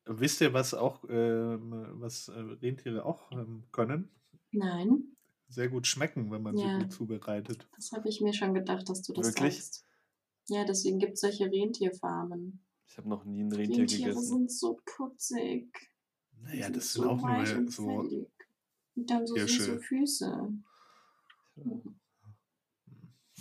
[0.06, 4.10] wisst ihr, was auch, ähm, was äh, Rentiere auch ähm, können?
[4.52, 5.16] Nein,
[5.48, 6.68] Sehr gut schmecken, wenn man Ja.
[6.78, 7.68] sie gut zubereitet.
[7.76, 9.56] das habe ich mir schon gedacht, dass du das Wirklich?
[9.58, 9.86] sagst.
[10.48, 12.64] Ja, deswegen gibt es solche Rentierfarmen.
[12.90, 14.26] Ich habe noch nie ein Rentier Rentiere gegessen.
[14.28, 15.72] sind so putzig.
[16.32, 17.86] Die Naja, das so sind auch weich nur und so.
[18.02, 18.28] fällig.
[18.96, 19.62] Und dann so Hirsche.
[19.64, 20.54] süße Füße.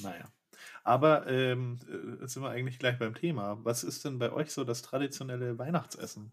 [0.02, 0.30] Naja.
[0.84, 3.62] Aber ähm, äh, jetzt sind wir eigentlich gleich beim Thema.
[3.64, 6.32] Was ist denn bei euch so das traditionelle Weihnachtsessen?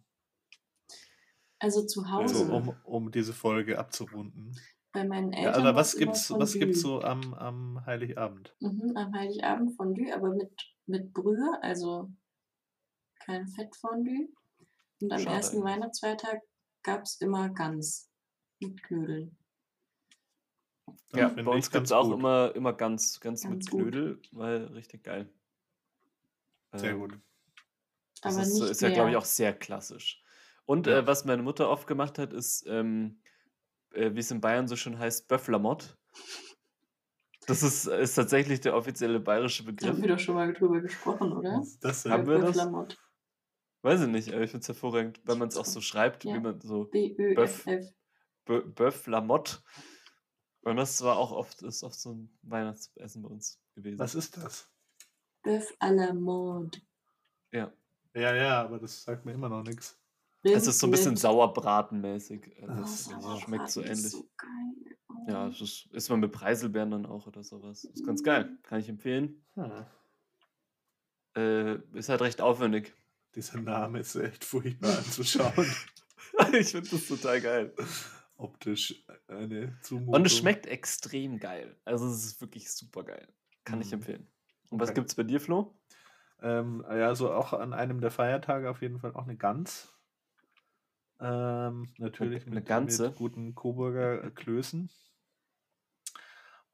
[1.59, 2.35] Also zu Hause.
[2.35, 4.59] Also um, um diese Folge abzurunden.
[4.91, 5.53] bei meinen Ja, Eltern.
[5.53, 8.55] also war's was gibt's, was gibt's so am, am Heiligabend?
[8.59, 10.51] Mhm, am Heiligabend Fondue, aber mit,
[10.85, 12.11] mit Brühe, also
[13.25, 14.29] kein Fettfondue.
[15.01, 15.63] Und am Schade ersten.
[15.63, 16.41] Weihnachtsfeiertag
[16.83, 18.09] gab es immer Gans
[18.59, 19.37] mit Knödeln.
[20.85, 23.81] Das Ja, bei uns gibt es auch immer, immer ganz, ganz, Ganz mit gut.
[23.81, 25.29] Knödel, weil richtig geil.
[26.75, 27.19] Sehr Ähm, gut.
[28.21, 30.21] Das Aber ist, ist ja, glaube ich, auch sehr klassisch.
[30.65, 30.99] Und Ja.
[30.99, 33.21] äh, was meine Mutter oft gemacht hat, ist, ähm,
[33.93, 35.97] äh, wie es in Bayern so schön heißt, Böfflamott.
[37.47, 40.01] Das ist, ist tatsächlich der offizielle bayerische Da haben Begriff.
[40.01, 41.59] wir doch schon mal drüber gesprochen, oder?
[41.59, 42.11] Was ist das denn?
[42.13, 42.57] Haben wir das?
[43.85, 46.33] Weiß ich nicht, ich finde es hervorragend, wenn man es auch so schreibt, Ja.
[46.33, 47.93] wie man so B-Ö-F-F.
[48.47, 49.61] Bö- Böfflamott.
[50.61, 53.99] Und das war auch oft, ist oft so ein Weihnachtsessen bei uns gewesen.
[53.99, 54.67] Was ist das?
[55.43, 56.79] Bœuf à la mode.
[57.51, 57.71] Ja.
[58.15, 59.99] Ja, ja, aber das sagt mir immer noch nichts.
[60.41, 62.55] Es ist so ein bisschen sauerbratenmäßig.
[62.61, 64.11] Also Oh, Das, das Sauerbraten schmeckt so ist ähnlich.
[64.11, 64.97] So geil.
[65.09, 65.13] Oh.
[65.31, 67.83] Ja, es ist, ist man mit Preiselbeeren dann auch oder sowas.
[67.83, 68.57] Ist ganz geil.
[68.63, 69.45] Kann ich empfehlen.
[69.53, 69.85] Hm.
[71.35, 72.95] Äh, ist halt recht aufwendig.
[73.35, 75.65] Dieser Name ist echt furchtbar anzuschauen.
[76.53, 77.73] ich finde das total geil.
[78.37, 80.13] Optisch eine Zumutung.
[80.15, 81.77] Und es schmeckt extrem geil.
[81.85, 83.27] Also es ist wirklich super geil.
[83.63, 83.93] Kann ich Mhm.
[83.93, 84.27] empfehlen.
[84.69, 85.01] Und was Okay.
[85.01, 85.77] gibt's bei dir, Flo?
[86.41, 89.91] Ähm, ja, so auch an einem der Feiertage auf jeden Fall auch eine Gans.
[91.19, 93.07] Ähm, natürlich Eine mit, ganze?
[93.09, 94.89] mit guten Coburger Klößen.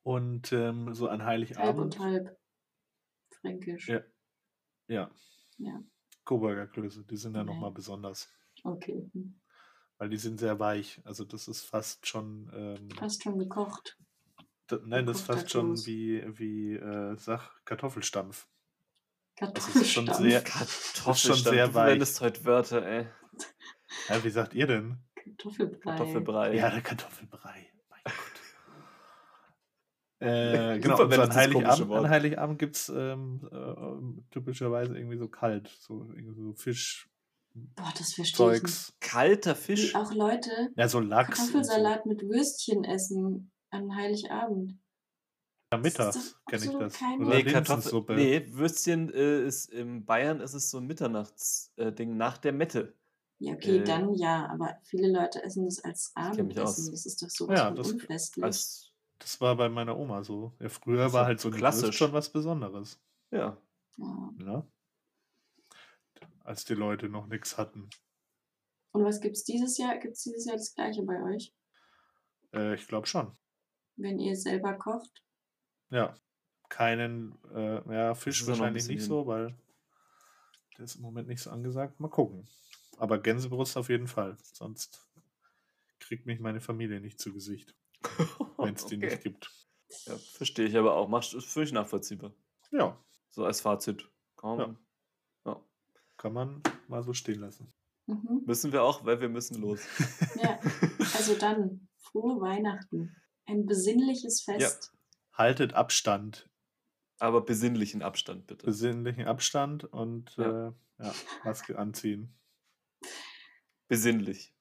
[0.04, 1.96] Und ähm, so an Halb Heiligabend.
[1.96, 2.38] und halb.
[3.40, 3.88] Fränkisch.
[3.88, 4.02] Ja.
[4.88, 5.12] Ja.
[5.58, 5.84] Ja.
[6.26, 7.52] Coburger Klöße, die sind ja Nee.
[7.52, 8.30] nochmal besonders.
[8.64, 9.10] Okay.
[9.14, 9.40] hm.
[9.98, 11.00] Weil die sind sehr weich.
[11.04, 12.50] Also das ist fast schon.
[12.54, 13.98] Ähm, Fast schon gekocht.
[14.72, 15.86] d- nein, das ist fast schon Kloß.
[15.88, 18.48] wie, wie äh, Sach Kartoffelstampf.
[19.40, 20.14] ist schon Kartoffelstampf.
[20.18, 21.44] sehr- Kartoffelstampf.
[21.44, 21.84] sehr du weich.
[21.84, 23.08] verwendest heute Wörter, ey.
[24.10, 24.98] Ja, wie sagt ihr denn?
[25.16, 25.80] Kartoffelbrei.
[25.98, 26.56] Kartoffelbrei.
[26.56, 27.71] Ja, der Kartoffelbrei.
[30.22, 35.28] Äh, genau, und so an Heiligabend, an Heiligabend gibt es ähm, äh, typischerweise irgendwie so
[35.28, 37.08] kalt, so, irgendwie so Fischzeugs.
[37.54, 39.02] Boah, das verstehe ich nicht.
[39.02, 39.94] Kalter Fisch.
[39.94, 41.30] Wie auch Leute Ja, so Lachs.
[41.40, 41.52] und so.
[41.54, 44.78] Kartoffelsalat mit Würstchen essen an Heiligabend.
[45.74, 47.02] Ja, mittags kenne ich das.
[47.02, 48.14] Oder Nee, Kartoffel, Linsensuppe.
[48.16, 52.52] nee, Würstchen äh, ist in Bayern ist es so ein Mitternachtsding äh, Ding nach der
[52.54, 52.94] Mette.
[53.40, 56.12] Ja, okay, Äh, dann ja, aber viele Leute essen das als.
[56.16, 56.92] Abendessen.
[56.92, 58.44] Das ist doch sowas Ja, von das- unfestlich.
[58.46, 58.91] Als,
[59.22, 60.52] Das war bei meiner Oma so.
[60.60, 61.84] Ja, früher Das war halt so klassisch.
[61.84, 63.00] Wurst schon was Besonderes.
[63.32, 63.58] ja.
[63.98, 64.30] ja.
[64.40, 64.68] Ja?
[66.44, 67.88] Als die Leute noch nichts hatten.
[68.94, 69.98] Und was gibt's dieses Jahr?
[70.00, 71.54] Gibt's dieses Jahr das gleiche bei euch?
[72.52, 73.38] Äh, ich glaube schon.
[73.96, 75.24] Wenn ihr selber kocht?
[75.92, 76.16] Ja.
[76.68, 79.08] Keinen, äh, ja, Fisch wahrscheinlich nicht hin.
[79.08, 79.56] so, weil
[80.78, 82.00] der ist im Moment nicht so angesagt.
[82.00, 82.48] Mal gucken.
[82.98, 84.36] Aber Gänsebrust auf jeden Fall.
[84.54, 85.08] Sonst
[86.00, 87.76] kriegt mich meine Familie nicht zu Gesicht,
[88.68, 89.06] wenn es die Okay.
[89.10, 89.50] nicht gibt.
[90.06, 91.08] Ja, verstehe ich aber auch.
[91.10, 92.34] Machst ist völlig nachvollziehbar.
[92.72, 92.98] Ja,
[93.30, 94.10] So als Fazit.
[94.36, 94.60] Komm.
[94.60, 94.76] Ja.
[95.46, 95.62] Ja.
[96.18, 97.74] kann man mal so stehen lassen.
[98.08, 98.44] Mhm.
[98.46, 99.82] Müssen wir auch, weil wir müssen los.
[100.42, 100.60] Ja,
[101.16, 103.16] also dann, frohe Weihnachten.
[103.46, 104.94] Ein besinnliches Fest.
[105.34, 106.50] Haltet Abstand,
[107.20, 108.66] Aber besinnlichen Abstand bitte.
[108.66, 110.70] besinnlichen Abstand und Ja.
[110.70, 112.34] äh, ja, Maske anziehen.
[113.88, 114.54] Besinnlich.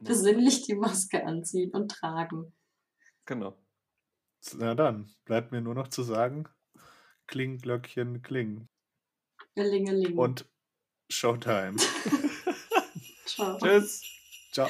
[0.00, 2.52] Besinnlich die Maske anziehen und tragen.
[3.26, 3.56] Genau.
[4.54, 6.48] Na dann, bleibt mir nur noch zu sagen,
[7.26, 8.68] Kling, Glöckchen, Kling.
[9.54, 10.16] Gelingeling.
[10.16, 10.48] Und
[11.10, 11.76] Showtime.
[13.26, 13.58] Ciao.
[13.58, 14.02] Tschüss.
[14.52, 14.68] Ciao.